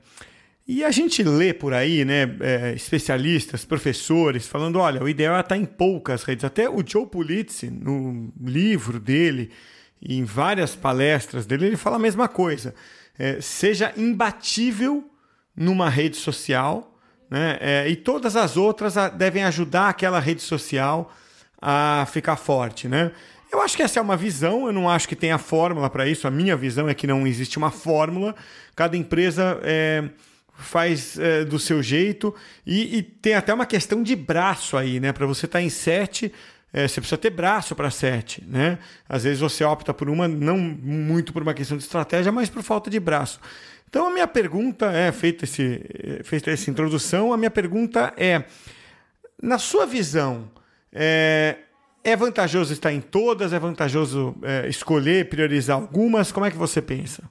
e 0.67 0.83
a 0.83 0.91
gente 0.91 1.23
lê 1.23 1.53
por 1.53 1.73
aí, 1.73 2.03
né, 2.03 2.23
é, 2.39 2.73
especialistas, 2.73 3.65
professores, 3.65 4.47
falando: 4.47 4.79
olha, 4.79 5.03
o 5.03 5.09
ideal 5.09 5.35
é 5.35 5.39
estar 5.39 5.57
em 5.57 5.65
poucas 5.65 6.23
redes. 6.23 6.43
Até 6.43 6.69
o 6.69 6.83
Joe 6.85 7.05
Pulitzer, 7.05 7.71
no 7.71 8.31
livro 8.41 8.99
dele, 8.99 9.51
e 10.01 10.17
em 10.17 10.23
várias 10.23 10.75
palestras 10.75 11.45
dele, 11.45 11.67
ele 11.67 11.77
fala 11.77 11.95
a 11.97 11.99
mesma 11.99 12.27
coisa 12.27 12.73
é, 13.17 13.39
seja 13.41 13.93
imbatível 13.97 15.09
numa 15.55 15.89
rede 15.89 16.17
social, 16.17 16.97
né? 17.29 17.57
É, 17.59 17.89
e 17.89 17.95
todas 17.95 18.35
as 18.35 18.57
outras 18.57 18.95
devem 19.17 19.43
ajudar 19.43 19.89
aquela 19.89 20.19
rede 20.19 20.41
social 20.41 21.11
a 21.61 22.05
ficar 22.11 22.35
forte, 22.35 22.87
né? 22.87 23.11
Eu 23.51 23.61
acho 23.61 23.77
que 23.77 23.83
essa 23.83 23.99
é 23.99 24.01
uma 24.01 24.17
visão, 24.17 24.67
eu 24.67 24.73
não 24.73 24.89
acho 24.89 25.07
que 25.07 25.15
tenha 25.15 25.37
fórmula 25.37 25.89
para 25.89 26.07
isso. 26.07 26.27
A 26.27 26.31
minha 26.31 26.57
visão 26.57 26.89
é 26.89 26.93
que 26.93 27.07
não 27.07 27.25
existe 27.25 27.57
uma 27.57 27.71
fórmula. 27.71 28.35
Cada 28.75 28.97
empresa 28.97 29.59
é, 29.63 30.03
faz 30.57 31.17
é, 31.19 31.43
do 31.43 31.59
seu 31.59 31.83
jeito 31.83 32.33
e, 32.65 32.97
e, 32.97 33.03
tem 33.03 33.33
até 33.33 33.53
uma 33.53 33.65
questão 33.65 34.01
de 34.01 34.15
braço 34.15 34.77
aí, 34.77 34.99
né? 34.99 35.11
Para 35.11 35.25
você 35.25 35.45
estar 35.45 35.59
tá 35.59 35.63
em 35.63 35.69
sete, 35.69 36.31
é, 36.71 36.87
você 36.87 37.01
precisa 37.01 37.17
ter 37.17 37.29
braço 37.29 37.75
para 37.75 37.91
sete, 37.91 38.43
né? 38.47 38.79
Às 39.07 39.23
vezes 39.23 39.39
você 39.39 39.63
opta 39.63 39.93
por 39.93 40.09
uma, 40.09 40.27
não 40.27 40.57
muito 40.57 41.33
por 41.33 41.41
uma 41.41 41.53
questão 41.53 41.77
de 41.77 41.83
estratégia, 41.83 42.31
mas 42.31 42.49
por 42.49 42.63
falta 42.63 42.89
de 42.89 42.99
braço. 42.99 43.39
Então 43.89 44.07
a 44.07 44.11
minha 44.11 44.27
pergunta 44.27 44.91
é, 44.91 45.11
feita, 45.11 45.45
esse, 45.45 45.81
feita 46.23 46.51
essa 46.51 46.69
introdução, 46.69 47.31
a 47.31 47.37
minha 47.37 47.51
pergunta 47.51 48.13
é, 48.17 48.43
na 49.41 49.57
sua 49.57 49.85
visão, 49.85 50.49
é, 50.91 51.57
é 52.03 52.15
vantajoso 52.15 52.71
estar 52.71 52.93
em 52.93 53.01
todas? 53.01 53.51
É 53.51 53.59
vantajoso 53.59 54.35
é, 54.43 54.67
escolher, 54.67 55.27
priorizar 55.27 55.75
algumas? 55.75 56.31
Como 56.31 56.45
é 56.45 56.51
que 56.51 56.57
você 56.57 56.81
pensa? 56.81 57.23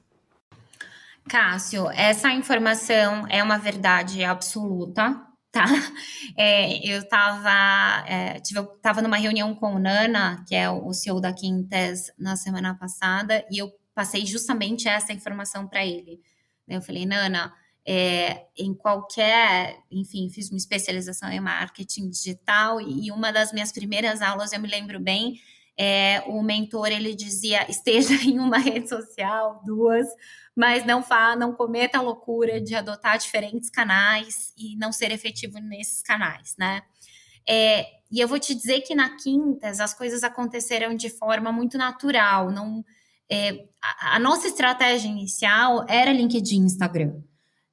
Cássio, 1.29 1.91
essa 1.91 2.31
informação 2.31 3.27
é 3.29 3.43
uma 3.43 3.59
verdade 3.59 4.23
absoluta, 4.25 5.21
tá? 5.51 5.65
É, 6.37 6.79
eu 6.85 6.99
estava 6.99 8.05
é, 8.09 8.41
tava 8.83 9.01
numa 9.01 9.17
reunião 9.17 9.55
com 9.55 9.75
o 9.75 9.79
Nana, 9.79 10.45
que 10.49 10.55
é 10.55 10.69
o 10.69 10.93
CEO 10.93 11.21
da 11.21 11.33
Quintes, 11.33 12.11
na 12.19 12.35
semana 12.35 12.75
passada, 12.75 13.47
e 13.51 13.59
eu 13.59 13.71
passei 13.95 14.27
justamente 14.27 14.89
essa 14.89 15.13
informação 15.13 15.69
para 15.69 15.87
ele. 15.87 16.21
Eu 16.67 16.83
falei, 16.83 17.07
Nana, 17.07 17.55
é, 17.87 18.47
em 18.59 18.75
qualquer, 18.75 19.79
enfim, 19.91 20.29
fiz 20.29 20.51
uma 20.51 20.57
especialização 20.57 21.31
em 21.31 21.41
marketing 21.41 22.11
digital 22.11 22.81
e 22.81 23.13
uma 23.13 23.31
das 23.31 23.53
minhas 23.53 23.71
primeiras 23.71 24.23
aulas, 24.23 24.53
eu 24.53 24.61
me 24.61 24.69
lembro 24.69 24.99
bem, 24.99 25.39
é, 25.79 26.23
o 26.27 26.43
mentor 26.43 26.89
ele 26.89 27.15
dizia 27.15 27.69
esteja 27.71 28.15
em 28.15 28.39
uma 28.39 28.59
rede 28.59 28.89
social, 28.89 29.61
duas, 29.65 30.07
mas 30.55 30.85
não 30.87 31.03
vá, 31.03 31.35
não 31.35 31.53
cometa 31.53 31.99
a 31.99 32.03
loucura 32.03 32.61
de 32.61 32.75
adotar 32.75 33.19
diferentes 33.19 33.69
canais 33.71 34.53
e 34.57 34.77
não 34.77 34.93
ser 34.93 35.11
efetivo 35.11 35.59
nesses 35.59 36.03
canais, 36.03 36.55
né? 36.59 36.83
É, 37.47 37.87
e 38.11 38.21
eu 38.21 38.29
vou 38.29 38.39
te 38.39 38.55
dizer 38.55 38.81
que 38.83 38.95
na 38.95 39.17
Quintas 39.17 39.81
as 39.81 39.93
coisas 39.93 40.23
aconteceram 40.23 40.95
de 40.95 41.11
forma 41.11 41.51
muito 41.51 41.77
natural. 41.77 42.51
Não, 42.51 42.85
é, 43.29 43.67
a, 43.83 44.17
a 44.17 44.19
nossa 44.19 44.47
estratégia 44.47 45.09
inicial 45.09 45.85
era 45.89 46.13
LinkedIn, 46.13 46.65
Instagram. 46.65 47.21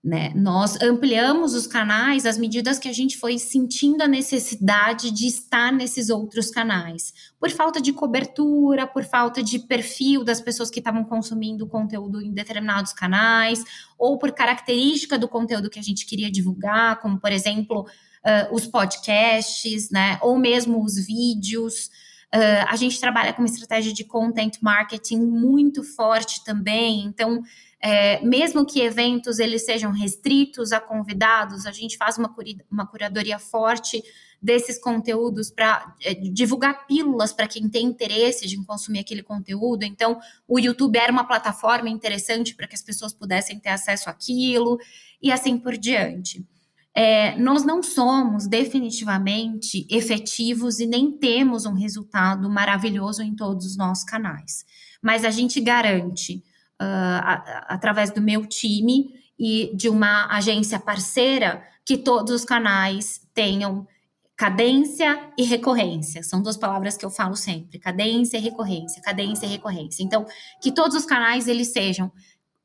Né? 0.04 0.32
Nós 0.34 0.82
ampliamos 0.82 1.54
os 1.54 1.68
canais 1.68 2.26
às 2.26 2.36
medidas 2.36 2.80
que 2.80 2.90
a 2.90 2.94
gente 2.94 3.20
foi 3.20 3.38
sentindo 3.38 4.02
a 4.02 4.08
necessidade 4.08 5.12
de 5.12 5.28
estar 5.28 5.72
nesses 5.72 6.10
outros 6.10 6.50
canais, 6.50 7.14
por 7.40 7.52
falta 7.52 7.80
de 7.80 7.94
cobertura, 7.94 8.88
por 8.88 9.04
falta 9.04 9.44
de 9.44 9.60
perfil 9.60 10.24
das 10.24 10.42
pessoas 10.42 10.72
que 10.72 10.80
estavam 10.80 11.04
consumindo 11.04 11.68
conteúdo 11.68 12.20
em 12.20 12.34
determinados 12.34 12.94
canais, 12.94 13.64
ou 13.96 14.18
por 14.18 14.32
característica 14.32 15.20
do 15.20 15.28
conteúdo 15.28 15.70
que 15.70 15.78
a 15.78 15.84
gente 15.84 16.08
queria 16.08 16.32
divulgar, 16.32 17.00
como 17.00 17.20
por 17.20 17.32
exemplo 17.32 17.82
uh, 17.82 18.56
os 18.56 18.66
podcasts, 18.66 19.92
né? 19.92 20.18
ou 20.24 20.36
mesmo 20.40 20.84
os 20.84 20.96
vídeos. 20.96 21.92
Uh, 22.34 22.66
a 22.68 22.76
gente 22.76 23.00
trabalha 23.00 23.34
com 23.34 23.44
uma 23.44 23.48
estratégia 23.48 23.94
de 23.94 24.04
content 24.04 24.58
marketing 24.62 25.20
muito 25.20 25.84
forte 25.84 26.44
também, 26.44 27.04
então 27.04 27.44
é, 27.82 28.24
mesmo 28.24 28.66
que 28.66 28.80
eventos 28.80 29.40
eles 29.40 29.66
sejam 29.66 29.92
restritos 29.92 30.72
a 30.72 30.80
convidados, 30.80 31.66
a 31.66 31.72
gente 31.72 31.98
faz 31.98 32.18
uma, 32.18 32.34
uma 32.70 32.86
curadoria 32.86 33.40
forte 33.40 34.04
desses 34.40 34.80
conteúdos 34.80 35.50
para 35.50 35.96
é, 36.04 36.14
divulgar 36.14 36.86
pílulas 36.86 37.34
para 37.34 37.48
quem 37.48 37.68
tem 37.68 37.86
interesse 37.86 38.48
de 38.48 38.64
consumir 38.66 39.00
aquele 39.00 39.24
conteúdo. 39.24 39.84
Então, 39.84 40.20
o 40.48 40.60
YouTube 40.60 40.98
era 40.98 41.12
uma 41.12 41.24
plataforma 41.24 41.90
interessante 41.90 42.56
para 42.56 42.68
que 42.68 42.76
as 42.76 42.84
pessoas 42.84 43.14
pudessem 43.14 43.60
ter 43.60 43.70
acesso 43.70 44.10
àquilo 44.10 44.78
e 45.22 45.32
assim 45.32 45.58
por 45.58 45.76
diante. 45.76 46.46
É, 46.94 47.36
nós 47.38 47.64
não 47.64 47.82
somos 47.82 48.48
definitivamente 48.48 49.88
efetivos 49.90 50.80
e 50.80 50.86
nem 50.86 51.12
temos 51.12 51.66
um 51.66 51.74
resultado 51.74 52.50
maravilhoso 52.50 53.24
em 53.24 53.34
todos 53.34 53.66
os 53.66 53.78
nossos 53.78 54.04
canais, 54.04 54.66
mas 55.02 55.24
a 55.24 55.30
gente 55.30 55.62
garante 55.62 56.44
uh, 56.82 57.64
através 57.68 58.10
do 58.10 58.22
meu 58.22 58.46
time 58.46 59.14
e 59.38 59.72
de 59.76 59.88
uma 59.88 60.28
agência 60.36 60.80
parceira 60.80 61.64
que 61.86 61.98
todos 61.98 62.34
os 62.34 62.46
canais 62.46 63.22
tenham 63.34 63.88
cadência 64.36 65.32
e 65.38 65.44
recorrência. 65.44 66.24
São 66.24 66.42
duas 66.42 66.58
palavras 66.58 66.98
que 66.98 67.06
eu 67.06 67.12
falo 67.12 67.36
sempre: 67.36 67.78
cadência 67.78 68.38
e 68.38 68.42
recorrência, 68.42 69.02
cadência 69.02 69.46
e 69.46 69.50
recorrência. 69.50 70.04
Então, 70.04 70.26
que 70.60 70.72
todos 70.72 70.98
os 70.98 71.06
canais 71.06 71.48
eles 71.48 71.72
sejam 71.72 72.12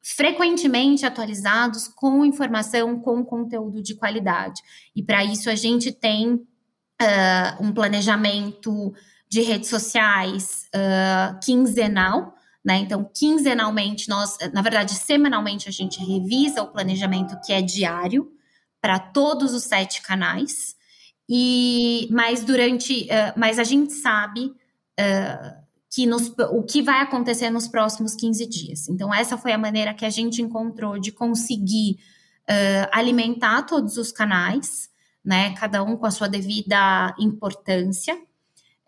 frequentemente 0.02 1.04
atualizados 1.04 1.88
com 1.88 2.24
informação, 2.24 2.98
com 3.00 3.24
conteúdo 3.24 3.82
de 3.82 3.94
qualidade. 3.94 4.62
E 4.94 5.02
para 5.02 5.24
isso 5.24 5.50
a 5.50 5.54
gente 5.56 5.90
tem 5.90 6.34
uh, 6.34 7.60
um 7.60 7.72
planejamento 7.72 8.94
de 9.28 9.40
redes 9.42 9.68
sociais 9.68 10.68
uh, 10.74 11.38
quinzenal, 11.44 12.35
né? 12.66 12.78
Então, 12.78 13.08
quinzenalmente, 13.14 14.08
nós, 14.08 14.36
na 14.52 14.60
verdade, 14.60 14.92
semanalmente, 14.92 15.68
a 15.68 15.72
gente 15.72 16.00
revisa 16.00 16.64
o 16.64 16.66
planejamento 16.66 17.40
que 17.40 17.52
é 17.52 17.62
diário 17.62 18.28
para 18.80 18.98
todos 18.98 19.54
os 19.54 19.62
sete 19.62 20.02
canais. 20.02 20.74
E 21.28 22.08
mas 22.10 22.42
durante, 22.42 23.04
uh, 23.04 23.38
mas 23.38 23.60
a 23.60 23.64
gente 23.64 23.92
sabe 23.92 24.46
uh, 24.46 25.64
que 25.88 26.06
nos, 26.06 26.34
o 26.50 26.64
que 26.64 26.82
vai 26.82 27.02
acontecer 27.02 27.50
nos 27.50 27.68
próximos 27.68 28.16
15 28.16 28.44
dias. 28.46 28.88
Então, 28.88 29.14
essa 29.14 29.38
foi 29.38 29.52
a 29.52 29.58
maneira 29.58 29.94
que 29.94 30.04
a 30.04 30.10
gente 30.10 30.42
encontrou 30.42 30.98
de 30.98 31.12
conseguir 31.12 32.00
uh, 32.50 32.90
alimentar 32.90 33.62
todos 33.62 33.96
os 33.96 34.10
canais, 34.10 34.90
né? 35.24 35.54
Cada 35.54 35.84
um 35.84 35.96
com 35.96 36.06
a 36.06 36.10
sua 36.10 36.28
devida 36.28 37.14
importância 37.16 38.20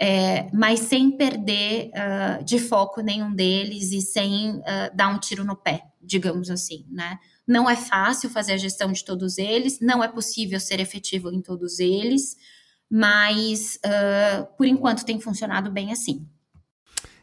é, 0.00 0.48
mas 0.52 0.80
sem 0.80 1.10
perder 1.10 1.90
uh, 1.90 2.44
de 2.44 2.58
foco 2.58 3.00
nenhum 3.00 3.34
deles 3.34 3.90
e 3.90 4.00
sem 4.00 4.56
uh, 4.58 4.62
dar 4.94 5.08
um 5.08 5.18
tiro 5.18 5.44
no 5.44 5.56
pé, 5.56 5.82
digamos 6.00 6.50
assim, 6.50 6.86
né? 6.90 7.18
Não 7.46 7.68
é 7.68 7.74
fácil 7.74 8.30
fazer 8.30 8.52
a 8.52 8.58
gestão 8.58 8.92
de 8.92 9.04
todos 9.04 9.38
eles, 9.38 9.80
não 9.80 10.04
é 10.04 10.08
possível 10.08 10.60
ser 10.60 10.78
efetivo 10.78 11.32
em 11.32 11.40
todos 11.40 11.80
eles, 11.80 12.36
mas 12.88 13.78
uh, 13.84 14.46
por 14.56 14.66
enquanto 14.66 15.04
tem 15.04 15.20
funcionado 15.20 15.70
bem 15.70 15.90
assim. 15.90 16.26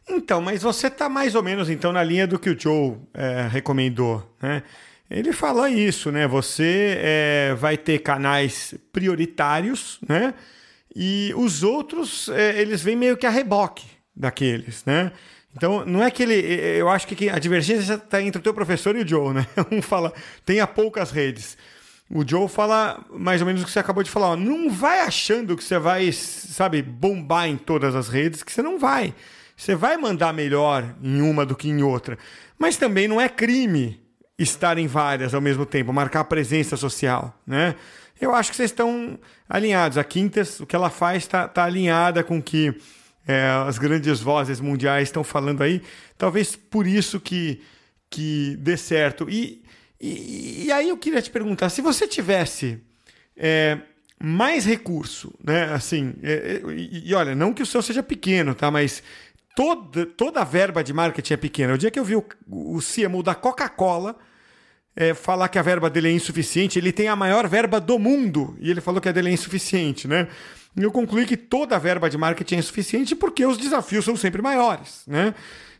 Então, 0.08 0.42
mas 0.42 0.62
você 0.62 0.88
está 0.88 1.08
mais 1.08 1.34
ou 1.34 1.42
menos 1.42 1.70
então 1.70 1.92
na 1.92 2.04
linha 2.04 2.28
do 2.28 2.38
que 2.38 2.50
o 2.50 2.60
Joe 2.60 2.98
é, 3.14 3.48
recomendou, 3.48 4.36
né? 4.42 4.62
Ele 5.10 5.32
fala 5.32 5.70
isso, 5.70 6.12
né? 6.12 6.28
Você 6.28 6.98
é, 7.00 7.56
vai 7.56 7.78
ter 7.78 8.00
canais 8.00 8.74
prioritários, 8.92 10.00
né? 10.08 10.34
E 10.96 11.34
os 11.36 11.62
outros, 11.62 12.30
é, 12.30 12.62
eles 12.62 12.82
vêm 12.82 12.96
meio 12.96 13.18
que 13.18 13.26
a 13.26 13.30
reboque 13.30 13.86
daqueles, 14.16 14.86
né? 14.86 15.12
Então, 15.56 15.86
não 15.86 16.04
é 16.04 16.12
que 16.12 16.24
ele. 16.24 16.36
Eu 16.78 16.90
acho 16.90 17.08
que 17.08 17.30
a 17.30 17.40
divergência 17.40 17.96
está 17.96 18.22
entre 18.22 18.40
o 18.40 18.44
teu 18.44 18.54
professor 18.54 18.96
e 18.96 19.04
o 19.04 19.08
Joe, 19.08 19.34
né? 19.34 19.48
Um 19.72 19.82
fala, 19.82 20.14
tenha 20.46 20.66
poucas 20.68 21.12
redes. 21.12 21.58
O 22.10 22.28
Joe 22.28 22.48
fala 22.48 23.04
mais 23.12 23.42
ou 23.42 23.48
menos 23.48 23.62
o 23.62 23.66
que 23.66 23.72
você 23.72 23.80
acabou 23.80 24.04
de 24.04 24.12
falar. 24.12 24.32
Ó, 24.32 24.36
não 24.36 24.70
vai 24.70 25.02
achando 25.02 25.56
que 25.58 25.64
você 25.64 25.80
vai, 25.80 26.12
sabe, 26.12 26.82
bombar 26.82 27.48
em 27.48 27.58
todas 27.58 27.96
as 27.96 28.10
redes, 28.10 28.44
que 28.44 28.52
você 28.52 28.62
não 28.62 28.78
vai. 28.78 29.14
Você 29.56 29.76
vai 29.76 29.98
mandar 29.98 30.34
melhor 30.34 30.96
em 31.02 31.22
uma 31.22 31.46
do 31.46 31.56
que 31.56 31.70
em 31.70 31.82
outra. 31.82 32.18
Mas 32.60 32.78
também 32.78 33.08
não 33.08 33.20
é 33.20 33.30
crime 33.30 34.02
estar 34.38 34.78
em 34.78 34.88
várias 34.88 35.34
ao 35.34 35.42
mesmo 35.42 35.66
tempo, 35.66 35.94
marcar 35.94 36.26
presença 36.26 36.76
social, 36.76 37.34
né? 37.48 37.76
Eu 38.20 38.34
acho 38.34 38.50
que 38.52 38.56
vocês 38.56 38.72
estão 38.72 39.20
alinhados. 39.48 39.98
A 39.98 40.04
Quintas, 40.04 40.60
o 40.60 40.66
que 40.66 40.76
ela 40.76 40.90
faz 40.90 41.24
está 41.24 41.48
tá 41.48 41.64
alinhada 41.64 42.24
com 42.24 42.38
o 42.38 42.44
que 42.44 42.74
é, 43.28 43.48
as 43.68 43.78
grandes 43.78 44.20
vozes 44.20 44.60
mundiais 44.60 45.10
estão 45.10 45.24
falando 45.24 45.62
aí. 45.62 45.82
Talvez 46.18 46.56
por 46.56 46.88
isso 46.88 47.20
que, 47.20 47.62
que 48.10 48.56
dê 48.60 48.78
certo. 48.78 49.30
E, 49.30 49.64
e, 50.00 50.66
e 50.66 50.72
aí 50.72 50.90
eu 50.90 50.98
queria 50.98 51.22
te 51.22 51.30
perguntar, 51.30 51.70
se 51.70 51.82
você 51.82 52.08
tivesse 52.08 52.80
é, 53.36 53.80
mais 54.22 54.66
recurso, 54.66 55.34
né? 55.44 55.74
Assim, 55.74 56.14
é, 56.24 56.62
é 56.68 56.72
e, 56.72 57.10
e, 57.10 57.14
olha, 57.14 57.36
não 57.36 57.54
que 57.54 57.64
o 57.64 57.66
seu 57.66 57.82
seja 57.82 58.02
pequeno, 58.02 58.56
tá? 58.56 58.72
Mas 58.72 59.04
toda, 59.56 60.06
toda 60.06 60.42
a 60.42 60.46
verba 60.46 60.84
de 60.84 60.94
marketing 60.94 61.34
é 61.34 61.38
pequena. 61.38 61.74
O 61.74 61.78
dia 61.78 61.92
que 61.92 62.00
eu 62.00 62.06
vi 62.06 62.16
o, 62.16 62.26
o 62.48 62.80
CMO 62.80 63.22
da 63.22 63.36
Coca-Cola 63.36 64.16
é, 64.96 65.14
falar 65.14 65.50
que 65.50 65.60
a 65.60 65.62
verba 65.62 65.90
dele 65.90 66.10
é 66.10 66.12
insuficiente. 66.12 66.80
Ele 66.80 66.92
tem 66.92 67.08
a 67.08 67.16
maior 67.16 67.48
verba 67.48 67.80
do 67.80 68.00
mundo 68.00 68.56
e 68.60 68.72
ele 68.72 68.82
falou 68.82 69.02
que 69.02 69.10
a 69.10 69.12
dele 69.12 69.30
é 69.30 69.34
insuficiente, 69.34 70.08
né? 70.08 70.28
E 70.78 70.84
eu 70.84 70.92
concluí 70.92 71.26
que 71.26 71.38
toda 71.38 71.76
a 71.76 71.80
verba 71.80 72.10
de 72.10 72.18
marketing 72.18 72.56
é 72.56 72.60
insuficiente 72.60 73.16
porque 73.16 73.46
os 73.46 73.58
desafios 73.58 74.06
são 74.06 74.16
sempre 74.16 74.42
maiores, 74.42 75.04
né? 75.08 75.34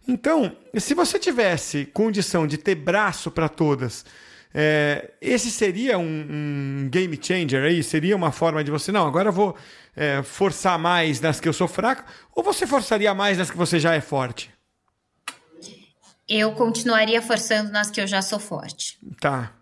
Então, 0.08 0.56
se 0.78 0.94
você 0.94 1.18
tivesse 1.18 1.86
condição 1.86 2.46
de 2.46 2.58
ter 2.58 2.76
braço 2.76 3.32
para 3.32 3.50
todas, 3.50 4.06
é, 4.54 5.12
esse 5.20 5.52
seria 5.52 5.98
um, 5.98 6.04
um, 6.04 6.90
game 6.90 7.20
changer 7.22 7.64
aí? 7.64 7.84
Seria 7.84 8.16
uma 8.16 8.32
forma 8.32 8.64
de 8.64 8.72
você, 8.72 8.92
não, 8.92 9.06
agora 9.06 9.30
eu 9.30 9.34
vou 9.34 9.56
é, 9.96 10.22
forçar 10.24 10.80
mais 10.80 11.20
nas 11.20 11.42
que 11.42 11.50
eu 11.50 11.54
sou 11.54 11.68
fraco, 11.68 12.06
ou 12.34 12.44
você 12.44 12.68
forçaria 12.68 13.14
mais 13.14 13.38
nas 13.38 13.52
que 13.52 13.58
você 13.58 13.80
já 13.80 13.96
é 13.96 14.00
forte? 14.00 14.55
Eu 16.28 16.54
continuaria 16.54 17.22
forçando 17.22 17.72
nas 17.72 17.90
que 17.90 18.02
eu 18.02 18.08
já 18.08 18.22
sou 18.22 18.40
forte. 18.40 18.98
Tá. 19.20 19.54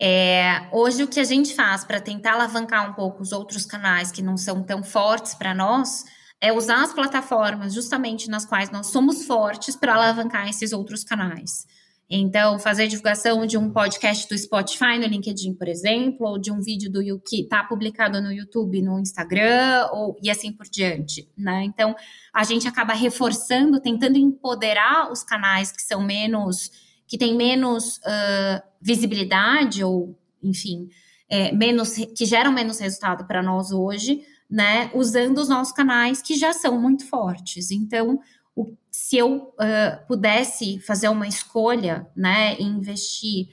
É, 0.00 0.68
hoje 0.72 1.02
o 1.02 1.08
que 1.08 1.20
a 1.20 1.24
gente 1.24 1.54
faz 1.54 1.84
para 1.84 2.00
tentar 2.00 2.34
alavancar 2.34 2.90
um 2.90 2.92
pouco 2.92 3.22
os 3.22 3.32
outros 3.32 3.64
canais 3.64 4.12
que 4.12 4.22
não 4.22 4.36
são 4.36 4.62
tão 4.62 4.82
fortes 4.82 5.34
para 5.34 5.54
nós 5.54 6.04
é 6.38 6.52
usar 6.52 6.82
as 6.82 6.92
plataformas 6.92 7.72
justamente 7.72 8.28
nas 8.28 8.44
quais 8.44 8.70
nós 8.70 8.88
somos 8.88 9.24
fortes 9.24 9.74
para 9.74 9.94
alavancar 9.94 10.48
esses 10.48 10.72
outros 10.72 11.02
canais. 11.02 11.66
Então, 12.08 12.56
fazer 12.58 12.86
divulgação 12.86 13.44
de 13.46 13.58
um 13.58 13.68
podcast 13.70 14.28
do 14.28 14.38
Spotify 14.38 14.96
no 14.96 15.06
LinkedIn, 15.06 15.54
por 15.54 15.66
exemplo, 15.66 16.24
ou 16.24 16.38
de 16.38 16.52
um 16.52 16.60
vídeo 16.60 16.90
do 16.90 17.00
que 17.20 17.40
está 17.40 17.64
publicado 17.64 18.20
no 18.22 18.32
YouTube, 18.32 18.80
no 18.80 19.00
Instagram, 19.00 19.88
ou 19.90 20.16
e 20.22 20.30
assim 20.30 20.52
por 20.52 20.66
diante, 20.68 21.28
né? 21.36 21.64
Então, 21.64 21.96
a 22.32 22.44
gente 22.44 22.68
acaba 22.68 22.92
reforçando, 22.92 23.80
tentando 23.80 24.16
empoderar 24.16 25.10
os 25.10 25.24
canais 25.24 25.72
que 25.72 25.82
são 25.82 26.00
menos, 26.00 26.70
que 27.08 27.18
têm 27.18 27.34
menos 27.34 27.96
uh, 27.98 28.62
visibilidade, 28.80 29.82
ou, 29.82 30.16
enfim, 30.40 30.88
é, 31.28 31.50
menos, 31.50 31.94
que 32.16 32.24
geram 32.24 32.52
menos 32.52 32.78
resultado 32.78 33.26
para 33.26 33.42
nós 33.42 33.72
hoje, 33.72 34.22
né? 34.48 34.92
Usando 34.94 35.38
os 35.38 35.48
nossos 35.48 35.74
canais 35.74 36.22
que 36.22 36.36
já 36.36 36.52
são 36.52 36.80
muito 36.80 37.04
fortes. 37.08 37.72
Então, 37.72 38.20
o, 38.54 38.72
se 39.06 39.16
eu 39.16 39.36
uh, 39.36 40.06
pudesse 40.08 40.80
fazer 40.80 41.08
uma 41.08 41.28
escolha, 41.28 42.08
né, 42.16 42.56
e 42.58 42.64
investir 42.64 43.46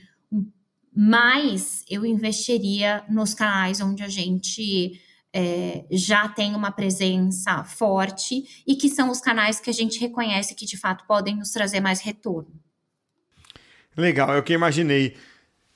mais, 0.91 1.85
eu 1.87 2.03
investiria 2.03 3.03
nos 3.07 3.35
canais 3.35 3.79
onde 3.79 4.01
a 4.01 4.09
gente 4.09 4.99
é, 5.31 5.85
já 5.91 6.27
tem 6.27 6.55
uma 6.55 6.71
presença 6.71 7.63
forte 7.65 8.63
e 8.65 8.75
que 8.75 8.89
são 8.89 9.11
os 9.11 9.21
canais 9.21 9.59
que 9.59 9.69
a 9.69 9.73
gente 9.73 9.99
reconhece 9.99 10.55
que 10.55 10.65
de 10.65 10.75
fato 10.75 11.05
podem 11.05 11.35
nos 11.35 11.51
trazer 11.51 11.79
mais 11.79 12.01
retorno. 12.01 12.59
Legal, 13.95 14.33
é 14.33 14.39
o 14.39 14.43
que 14.43 14.53
imaginei 14.53 15.15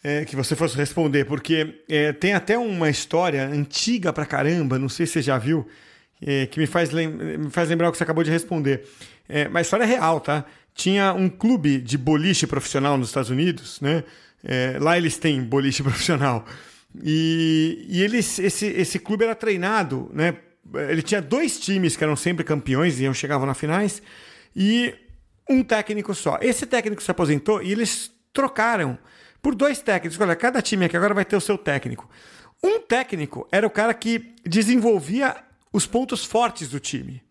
é, 0.03 0.25
que 0.25 0.35
você 0.35 0.55
fosse 0.55 0.75
responder, 0.75 1.25
porque 1.25 1.83
é, 1.87 2.11
tem 2.13 2.33
até 2.33 2.57
uma 2.57 2.89
história 2.89 3.47
antiga 3.47 4.11
pra 4.11 4.25
caramba, 4.25 4.79
não 4.79 4.89
sei 4.89 5.05
se 5.05 5.13
você 5.13 5.21
já 5.21 5.37
viu, 5.37 5.67
é, 6.19 6.47
que 6.47 6.59
me 6.59 6.65
faz, 6.65 6.91
me 6.91 7.51
faz 7.51 7.69
lembrar 7.69 7.89
o 7.89 7.91
que 7.91 7.97
você 7.99 8.03
acabou 8.03 8.23
de 8.23 8.31
responder. 8.31 8.83
É, 9.27 9.47
mas 9.47 9.57
a 9.57 9.61
história 9.61 9.83
é 9.83 9.87
real, 9.87 10.19
tá? 10.19 10.45
Tinha 10.73 11.13
um 11.13 11.29
clube 11.29 11.79
de 11.79 11.97
boliche 11.97 12.45
profissional 12.47 12.97
nos 12.97 13.09
Estados 13.09 13.29
Unidos, 13.29 13.81
né? 13.81 14.03
É, 14.43 14.77
lá 14.79 14.97
eles 14.97 15.17
têm 15.17 15.41
boliche 15.43 15.81
profissional. 15.83 16.45
E, 17.03 17.85
e 17.89 18.03
eles, 18.03 18.39
esse, 18.39 18.67
esse 18.67 18.99
clube 18.99 19.23
era 19.23 19.35
treinado, 19.35 20.09
né? 20.13 20.37
Ele 20.89 21.01
tinha 21.01 21.21
dois 21.21 21.59
times 21.59 21.95
que 21.95 22.03
eram 22.03 22.15
sempre 22.15 22.43
campeões 22.43 22.99
e 22.99 23.13
chegavam 23.13 23.47
na 23.47 23.53
finais, 23.53 24.01
e 24.55 24.93
um 25.49 25.63
técnico 25.63 26.13
só. 26.13 26.37
Esse 26.41 26.65
técnico 26.65 27.01
se 27.01 27.09
aposentou 27.09 27.61
e 27.61 27.71
eles 27.71 28.11
trocaram 28.33 28.97
por 29.41 29.55
dois 29.55 29.79
técnicos. 29.79 30.19
Olha, 30.19 30.35
cada 30.35 30.61
time 30.61 30.85
aqui 30.85 30.97
agora 30.97 31.13
vai 31.13 31.23
ter 31.23 31.35
o 31.35 31.41
seu 31.41 31.57
técnico. 31.57 32.09
Um 32.61 32.79
técnico 32.79 33.47
era 33.51 33.65
o 33.65 33.69
cara 33.69 33.93
que 33.93 34.35
desenvolvia 34.43 35.35
os 35.71 35.85
pontos 35.85 36.25
fortes 36.25 36.69
do 36.69 36.79
time. 36.79 37.21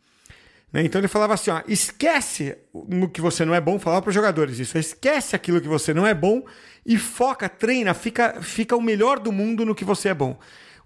Né? 0.77 0.85
Então 0.85 1.01
ele 1.01 1.09
falava 1.09 1.33
assim: 1.33 1.51
ó, 1.51 1.63
esquece 1.67 2.55
no 2.87 3.09
que 3.09 3.23
você 3.23 3.47
não 3.47 3.55
é 3.55 3.61
bom, 3.63 3.79
falava 3.79 4.03
para 4.03 4.11
os 4.11 4.15
jogadores 4.15 4.59
isso, 4.59 4.77
esquece 4.77 5.35
aquilo 5.35 5.59
que 5.59 5.67
você 5.67 5.95
não 5.95 6.07
é 6.07 6.13
bom 6.13 6.45
e 6.85 6.99
foca, 6.99 7.49
treina, 7.49 7.95
fica, 7.95 8.43
fica 8.43 8.77
o 8.77 8.83
melhor 8.83 9.19
do 9.19 9.33
mundo 9.33 9.65
no 9.65 9.75
que 9.75 9.87
você 9.87 10.11
é 10.11 10.15
bom. 10.15 10.39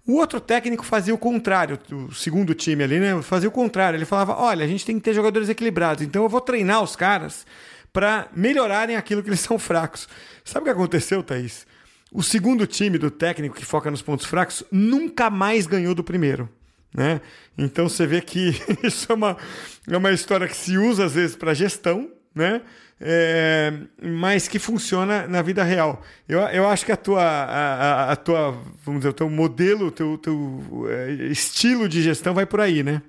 O 0.07 0.13
outro 0.15 0.39
técnico 0.39 0.85
fazia 0.85 1.13
o 1.13 1.17
contrário, 1.17 1.77
o 1.91 2.13
segundo 2.13 2.55
time 2.55 2.83
ali, 2.83 2.99
né? 3.01 3.21
Fazia 3.21 3.49
o 3.49 3.51
contrário. 3.51 3.97
Ele 3.97 4.05
falava: 4.05 4.37
olha, 4.37 4.63
a 4.63 4.67
gente 4.67 4.85
tem 4.85 4.95
que 4.95 5.01
ter 5.01 5.13
jogadores 5.13 5.49
equilibrados, 5.49 6.03
então 6.05 6.23
eu 6.23 6.29
vou 6.29 6.39
treinar 6.39 6.81
os 6.81 6.95
caras 6.95 7.45
para 7.91 8.29
melhorarem 8.33 8.95
aquilo 8.95 9.21
que 9.21 9.27
eles 9.27 9.41
são 9.43 9.59
fracos. 9.59 10.07
Sabe 10.45 10.61
o 10.61 10.63
que 10.63 10.71
aconteceu, 10.71 11.21
Thaís? 11.21 11.67
O 12.13 12.23
segundo 12.23 12.65
time 12.65 12.97
do 12.97 13.11
técnico 13.11 13.55
que 13.55 13.65
foca 13.65 13.91
nos 13.91 14.01
pontos 14.01 14.25
fracos 14.25 14.63
nunca 14.71 15.29
mais 15.29 15.67
ganhou 15.67 15.93
do 15.93 16.03
primeiro. 16.03 16.49
Né? 16.93 17.21
Então 17.57 17.87
você 17.87 18.05
vê 18.05 18.21
que 18.21 18.53
isso 18.83 19.11
é 19.11 19.15
uma, 19.15 19.37
é 19.89 19.97
uma 19.97 20.11
história 20.11 20.47
que 20.47 20.55
se 20.55 20.77
usa 20.77 21.05
às 21.05 21.13
vezes 21.13 21.35
para 21.35 21.53
gestão, 21.53 22.11
né? 22.35 22.61
É, 23.03 23.73
mas 23.99 24.47
que 24.47 24.59
funciona 24.59 25.27
na 25.27 25.41
vida 25.41 25.63
real. 25.63 26.03
Eu, 26.29 26.39
eu 26.41 26.67
acho 26.67 26.85
que 26.85 26.91
a 26.91 26.97
tua, 26.97 27.23
a, 27.23 27.73
a, 27.73 28.11
a 28.11 28.15
tua, 28.15 28.51
vamos 28.83 28.99
dizer, 28.99 29.09
o 29.09 29.13
teu 29.13 29.27
modelo, 29.27 29.87
o 29.87 29.91
teu, 29.91 30.19
teu 30.19 30.85
é, 30.87 31.11
estilo 31.31 31.89
de 31.89 32.03
gestão 32.03 32.35
vai 32.35 32.45
por 32.45 32.61
aí, 32.61 32.83
né? 32.83 33.01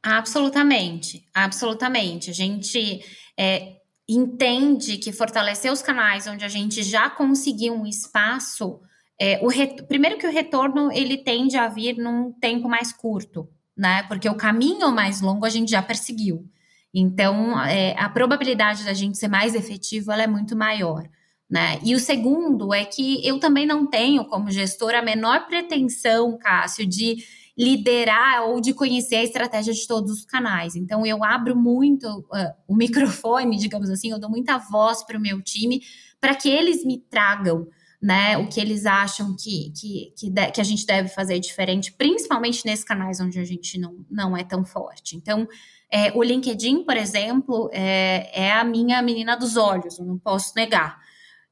Absolutamente, 0.00 1.26
absolutamente. 1.34 2.30
A 2.30 2.32
gente 2.32 3.04
é, 3.36 3.76
entende 4.08 4.98
que 4.98 5.12
fortalecer 5.12 5.72
os 5.72 5.82
canais 5.82 6.28
onde 6.28 6.44
a 6.44 6.48
gente 6.48 6.82
já 6.84 7.10
conseguiu 7.10 7.74
um 7.74 7.86
espaço 7.86 8.80
é, 9.20 9.38
o. 9.42 9.50
Primeiro 9.86 10.16
que 10.16 10.26
o 10.26 10.32
retorno 10.32 10.90
ele 10.90 11.18
tende 11.18 11.56
a 11.58 11.68
vir 11.68 11.98
num 11.98 12.32
tempo 12.32 12.68
mais 12.68 12.90
curto, 12.90 13.46
né? 13.76 14.02
Porque 14.04 14.28
o 14.28 14.34
caminho 14.34 14.90
mais 14.90 15.20
longo 15.20 15.44
a 15.44 15.50
gente 15.50 15.70
já 15.70 15.82
perseguiu. 15.82 16.48
Então, 16.92 17.60
é, 17.60 17.94
a 17.98 18.08
probabilidade 18.08 18.84
da 18.84 18.94
gente 18.94 19.18
ser 19.18 19.28
mais 19.28 19.54
efetivo 19.54 20.10
é 20.10 20.26
muito 20.26 20.56
maior. 20.56 21.06
Né? 21.48 21.80
E 21.84 21.94
o 21.94 22.00
segundo 22.00 22.72
é 22.72 22.84
que 22.84 23.26
eu 23.26 23.38
também 23.38 23.66
não 23.66 23.86
tenho, 23.86 24.24
como 24.24 24.50
gestora, 24.50 25.00
a 25.00 25.02
menor 25.02 25.46
pretensão, 25.46 26.38
Cássio, 26.38 26.86
de 26.86 27.16
liderar 27.58 28.44
ou 28.44 28.60
de 28.60 28.72
conhecer 28.72 29.16
a 29.16 29.24
estratégia 29.24 29.74
de 29.74 29.86
todos 29.86 30.12
os 30.12 30.24
canais. 30.24 30.76
Então, 30.76 31.04
eu 31.04 31.22
abro 31.22 31.54
muito 31.54 32.06
uh, 32.06 32.54
o 32.66 32.74
microfone, 32.76 33.58
digamos 33.58 33.90
assim, 33.90 34.10
eu 34.10 34.18
dou 34.18 34.30
muita 34.30 34.58
voz 34.58 35.04
para 35.04 35.18
o 35.18 35.20
meu 35.20 35.42
time 35.42 35.82
para 36.20 36.34
que 36.34 36.48
eles 36.48 36.84
me 36.84 36.98
tragam 36.98 37.66
né? 38.00 38.38
O 38.38 38.48
que 38.48 38.60
eles 38.60 38.86
acham 38.86 39.36
que, 39.36 39.72
que, 39.78 40.14
que, 40.16 40.30
de, 40.30 40.50
que, 40.52 40.60
a 40.60 40.64
gente 40.64 40.86
deve 40.86 41.08
fazer 41.08 41.38
diferente, 41.38 41.92
principalmente 41.92 42.64
nesses 42.64 42.84
canais 42.84 43.20
onde 43.20 43.38
a 43.38 43.44
gente 43.44 43.78
não, 43.78 44.04
não 44.10 44.36
é 44.36 44.42
tão 44.42 44.64
forte. 44.64 45.16
Então, 45.16 45.46
é, 45.90 46.10
o 46.16 46.22
LinkedIn, 46.22 46.84
por 46.84 46.96
exemplo, 46.96 47.68
é, 47.72 48.30
é, 48.32 48.52
a 48.52 48.64
minha 48.64 49.02
menina 49.02 49.36
dos 49.36 49.56
olhos, 49.56 49.98
eu 49.98 50.06
não 50.06 50.16
posso 50.16 50.52
negar. 50.56 50.98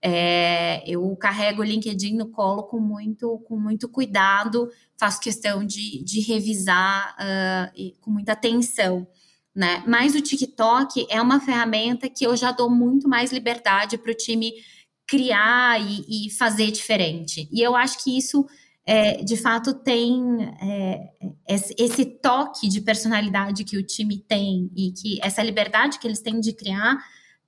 É, 0.01 0.83
eu 0.87 1.15
carrego 1.17 1.61
o 1.61 1.65
LinkedIn 1.65 2.17
no 2.17 2.31
colo 2.31 2.63
com 2.63 2.79
muito, 2.79 3.39
com 3.49 3.59
muito 3.59 3.89
cuidado, 3.89 4.71
faço 4.97 5.21
questão 5.21 5.65
de, 5.65 6.03
de 6.05 6.21
revisar 6.21 7.17
uh, 7.19 7.73
e, 7.77 7.97
com 8.01 8.11
muita 8.11 8.33
atenção. 8.33 9.07
Né? 9.55 9.83
Mas 9.89 10.15
o 10.15 10.21
TikTok 10.21 11.05
é 11.11 11.21
uma 11.21 11.41
ferramenta 11.41 12.09
que 12.09 12.25
eu 12.25 12.37
já 12.37 12.53
dou 12.53 12.71
muito 12.71 13.09
mais 13.09 13.33
liberdade 13.33 13.99
para 13.99 14.13
o 14.13 14.15
time 14.15 14.53
criar 15.09 15.81
e, 15.81 16.27
e, 16.27 16.31
fazer 16.31 16.71
diferente. 16.71 17.49
E 17.51 17.63
eu 17.63 17.75
acho 17.75 18.05
que 18.05 18.17
isso, 18.17 18.47
é, 18.87 19.25
de 19.25 19.39
fato, 19.39 19.73
tem 19.73 20.23
é, 20.61 21.09
esse 21.49 22.05
toque 22.05 22.69
de 22.69 22.83
personalidade 22.83 23.65
que 23.65 23.79
o 23.79 23.83
time 23.83 24.19
tem 24.19 24.71
e 24.77 24.93
que 24.93 25.19
essa 25.23 25.43
liberdade 25.43 25.99
que 25.99 26.07
eles 26.07 26.21
têm 26.21 26.39
de 26.39 26.53
criar 26.53 26.99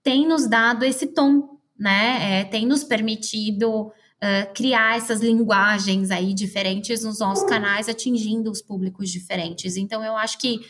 tem 0.03 0.27
nos 0.27 0.49
dado 0.49 0.87
esse 0.87 1.09
tom, 1.09 1.61
né? 1.79 2.41
É, 2.41 2.45
tem 2.45 2.67
nos 2.67 2.83
permitido 2.83 3.93
Uh, 4.23 4.53
criar 4.53 4.99
essas 4.99 5.23
linguagens 5.23 6.11
aí 6.11 6.35
diferentes 6.35 7.03
nos 7.05 7.21
nossos 7.21 7.43
canais, 7.49 7.89
atingindo 7.89 8.51
os 8.51 8.61
públicos 8.61 9.09
diferentes. 9.09 9.79
Então, 9.79 10.05
eu 10.05 10.15
acho 10.15 10.37
que, 10.37 10.61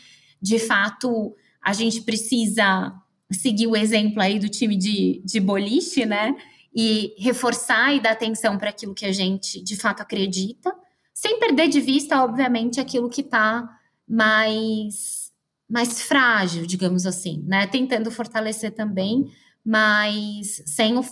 de 0.41 0.57
fato, 0.57 1.35
a 1.61 1.73
gente 1.73 2.01
precisa 2.03 2.93
seguir 3.29 3.67
o 3.67 3.75
exemplo 3.75 4.21
aí 4.21 4.39
do 4.39 4.47
time 4.47 4.77
de, 4.77 5.21
de 5.25 5.41
boliche, 5.41 6.05
né? 6.05 6.33
E 6.73 7.15
reforçar 7.17 7.93
e 7.93 7.99
dar 7.99 8.11
atenção 8.11 8.57
para 8.57 8.69
aquilo 8.69 8.93
que 8.93 9.05
a 9.05 9.11
gente 9.11 9.61
de 9.61 9.75
fato 9.75 10.01
acredita, 10.01 10.73
sem 11.13 11.39
perder 11.39 11.67
de 11.67 11.81
vista, 11.81 12.23
obviamente, 12.23 12.79
aquilo 12.79 13.09
que 13.09 13.21
está 13.21 13.67
mais, 14.07 15.31
mais 15.69 16.01
frágil, 16.01 16.65
digamos 16.65 17.05
assim, 17.05 17.43
né? 17.45 17.67
Tentando 17.67 18.09
fortalecer 18.09 18.71
também, 18.71 19.31
mas 19.63 20.63
sem 20.65 20.97
o, 20.97 21.05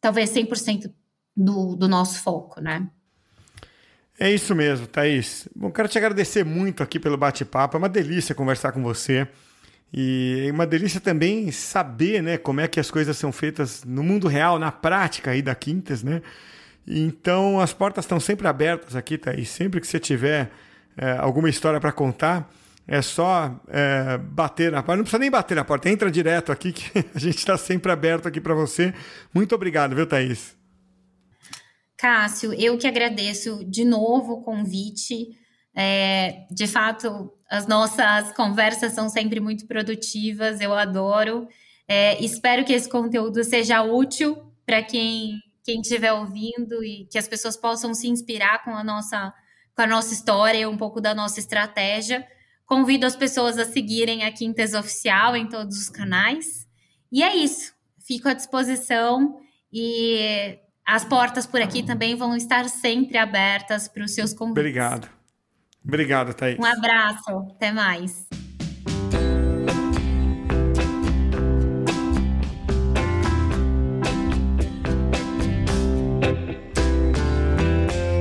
talvez 0.00 0.30
100% 0.30 0.92
do, 1.36 1.76
do 1.76 1.88
nosso 1.88 2.20
foco, 2.20 2.60
né? 2.60 2.88
É 4.18 4.30
isso 4.30 4.54
mesmo, 4.54 4.86
Thaís. 4.86 5.48
Bom, 5.56 5.70
quero 5.70 5.88
te 5.88 5.96
agradecer 5.96 6.44
muito 6.44 6.82
aqui 6.82 7.00
pelo 7.00 7.16
bate-papo. 7.16 7.76
É 7.76 7.78
uma 7.78 7.88
delícia 7.88 8.34
conversar 8.34 8.70
com 8.70 8.82
você. 8.82 9.26
E 9.92 10.46
é 10.48 10.52
uma 10.52 10.66
delícia 10.66 11.00
também 11.00 11.50
saber 11.50 12.22
né, 12.22 12.38
como 12.38 12.60
é 12.60 12.68
que 12.68 12.78
as 12.78 12.90
coisas 12.90 13.16
são 13.16 13.32
feitas 13.32 13.84
no 13.84 14.02
mundo 14.02 14.28
real, 14.28 14.58
na 14.58 14.70
prática 14.70 15.32
aí 15.32 15.42
da 15.42 15.54
Quintas, 15.54 16.02
né? 16.02 16.22
Então 16.86 17.60
as 17.60 17.72
portas 17.72 18.04
estão 18.04 18.20
sempre 18.20 18.46
abertas 18.46 18.94
aqui, 18.94 19.18
tá? 19.18 19.34
E 19.34 19.44
sempre 19.44 19.80
que 19.80 19.86
você 19.86 19.98
tiver 19.98 20.50
é, 20.96 21.12
alguma 21.18 21.48
história 21.48 21.80
para 21.80 21.92
contar, 21.92 22.48
é 22.86 23.02
só 23.02 23.60
é, 23.68 24.18
bater 24.18 24.72
na 24.72 24.82
porta. 24.82 24.96
Não 24.96 25.04
precisa 25.04 25.20
nem 25.20 25.30
bater 25.30 25.54
na 25.54 25.64
porta, 25.64 25.88
entra 25.88 26.10
direto 26.10 26.52
aqui 26.52 26.72
que 26.72 26.98
a 27.14 27.18
gente 27.18 27.38
está 27.38 27.56
sempre 27.56 27.90
aberto 27.90 28.26
aqui 28.26 28.40
para 28.40 28.54
você. 28.54 28.94
Muito 29.34 29.54
obrigado, 29.54 29.94
viu, 29.94 30.06
Thaís? 30.06 30.56
Cássio, 31.96 32.52
eu 32.54 32.78
que 32.78 32.86
agradeço 32.86 33.64
de 33.68 33.84
novo 33.84 34.34
o 34.34 34.42
convite. 34.42 35.28
É, 35.74 36.46
de 36.50 36.66
fato, 36.66 37.32
as 37.50 37.66
nossas 37.66 38.32
conversas 38.32 38.92
são 38.92 39.08
sempre 39.08 39.40
muito 39.40 39.66
produtivas, 39.66 40.60
eu 40.60 40.72
adoro. 40.72 41.48
É, 41.88 42.22
espero 42.24 42.64
que 42.64 42.72
esse 42.72 42.88
conteúdo 42.88 43.42
seja 43.42 43.82
útil 43.82 44.40
para 44.64 44.82
quem 44.82 45.42
quem 45.62 45.80
estiver 45.80 46.12
ouvindo 46.12 46.82
e 46.82 47.06
que 47.10 47.18
as 47.18 47.28
pessoas 47.28 47.56
possam 47.56 47.92
se 47.92 48.08
inspirar 48.08 48.64
com 48.64 48.70
a 48.70 48.82
nossa 48.82 49.34
com 49.74 49.82
a 49.82 49.86
nossa 49.86 50.14
história, 50.14 50.68
um 50.68 50.76
pouco 50.76 51.00
da 51.00 51.14
nossa 51.14 51.40
estratégia. 51.40 52.26
Convido 52.66 53.04
as 53.04 53.16
pessoas 53.16 53.58
a 53.58 53.64
seguirem 53.64 54.24
a 54.24 54.32
Quintes 54.32 54.74
Oficial 54.74 55.36
em 55.36 55.48
todos 55.48 55.76
os 55.76 55.88
canais. 55.88 56.68
E 57.10 57.22
é 57.22 57.34
isso. 57.34 57.72
fico 58.06 58.28
à 58.28 58.32
disposição 58.32 59.40
e 59.72 60.58
as 60.86 61.04
portas 61.04 61.46
por 61.46 61.60
aqui 61.60 61.82
também 61.82 62.14
vão 62.14 62.36
estar 62.36 62.68
sempre 62.68 63.18
abertas 63.18 63.88
para 63.88 64.04
os 64.04 64.12
seus 64.12 64.32
convites. 64.32 64.60
Obrigado. 64.60 65.19
Obrigado, 65.84 66.34
Thaís. 66.34 66.58
Um 66.58 66.64
abraço. 66.64 67.46
Até 67.56 67.72
mais. 67.72 68.26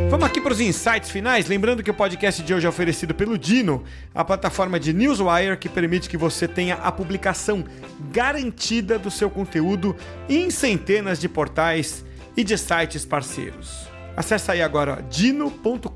Vamos 0.10 0.26
aqui 0.26 0.42
para 0.42 0.52
os 0.52 0.60
insights 0.60 1.10
finais. 1.12 1.48
Lembrando 1.48 1.84
que 1.84 1.92
o 1.92 1.94
podcast 1.94 2.42
de 2.42 2.54
hoje 2.54 2.66
é 2.66 2.70
oferecido 2.70 3.14
pelo 3.16 3.38
Dino, 3.38 3.84
a 4.14 4.26
plataforma 4.26 4.80
de 4.80 4.92
Newswire 4.92 5.56
que 5.56 5.70
permite 5.70 6.10
que 6.10 6.18
você 6.18 6.48
tenha 6.48 6.76
a 6.76 6.92
publicação 6.92 7.64
garantida 8.12 9.00
do 9.00 9.10
seu 9.10 9.30
conteúdo 9.30 9.96
em 10.28 10.50
centenas 10.50 11.20
de 11.20 11.30
portais 11.30 12.04
e 12.36 12.44
de 12.44 12.58
sites 12.58 13.06
parceiros. 13.06 13.89
Acesse 14.20 14.52
aí 14.52 14.62
agora 14.62 15.02
dino.com.br. 15.10 15.88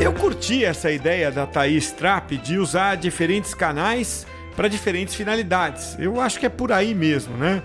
Eu 0.00 0.12
curti 0.12 0.64
essa 0.64 0.90
ideia 0.90 1.30
da 1.30 1.46
Thaís 1.46 1.92
Trapp 1.92 2.36
de 2.36 2.58
usar 2.58 2.96
diferentes 2.96 3.54
canais 3.54 4.26
para 4.56 4.66
diferentes 4.66 5.14
finalidades. 5.14 5.96
Eu 6.00 6.20
acho 6.20 6.40
que 6.40 6.46
é 6.46 6.48
por 6.48 6.72
aí 6.72 6.92
mesmo, 6.96 7.36
né? 7.36 7.62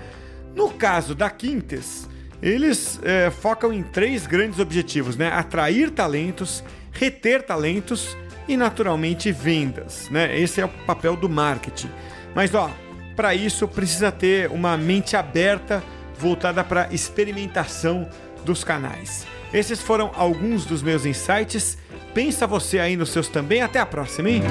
No 0.55 0.69
caso 0.69 1.15
da 1.15 1.31
Quintes, 1.31 2.07
eles 2.39 2.99
é, 3.01 3.31
focam 3.31 3.73
em 3.73 3.81
três 3.81 4.27
grandes 4.27 4.59
objetivos, 4.59 5.17
né? 5.17 5.29
Atrair 5.29 5.89
talentos, 5.89 6.63
reter 6.91 7.41
talentos 7.41 8.15
e, 8.47 8.55
naturalmente, 8.55 9.31
vendas, 9.31 10.07
né? 10.11 10.39
Esse 10.39 10.61
é 10.61 10.65
o 10.65 10.69
papel 10.69 11.15
do 11.15 11.27
marketing. 11.27 11.89
Mas, 12.35 12.53
ó, 12.53 12.69
para 13.15 13.35
isso 13.35 13.67
precisa 13.67 14.11
ter 14.11 14.49
uma 14.49 14.77
mente 14.77 15.15
aberta, 15.15 15.83
voltada 16.17 16.63
para 16.63 16.87
experimentação 16.91 18.07
dos 18.43 18.63
canais. 18.63 19.25
Esses 19.53 19.81
foram 19.81 20.11
alguns 20.15 20.65
dos 20.65 20.81
meus 20.81 21.05
insights. 21.05 21.77
Pensa 22.13 22.47
você 22.47 22.79
aí 22.79 22.95
nos 22.97 23.09
seus 23.09 23.27
também. 23.27 23.61
Até 23.61 23.79
a 23.79 23.85
próxima, 23.85 24.29
hein? 24.29 24.43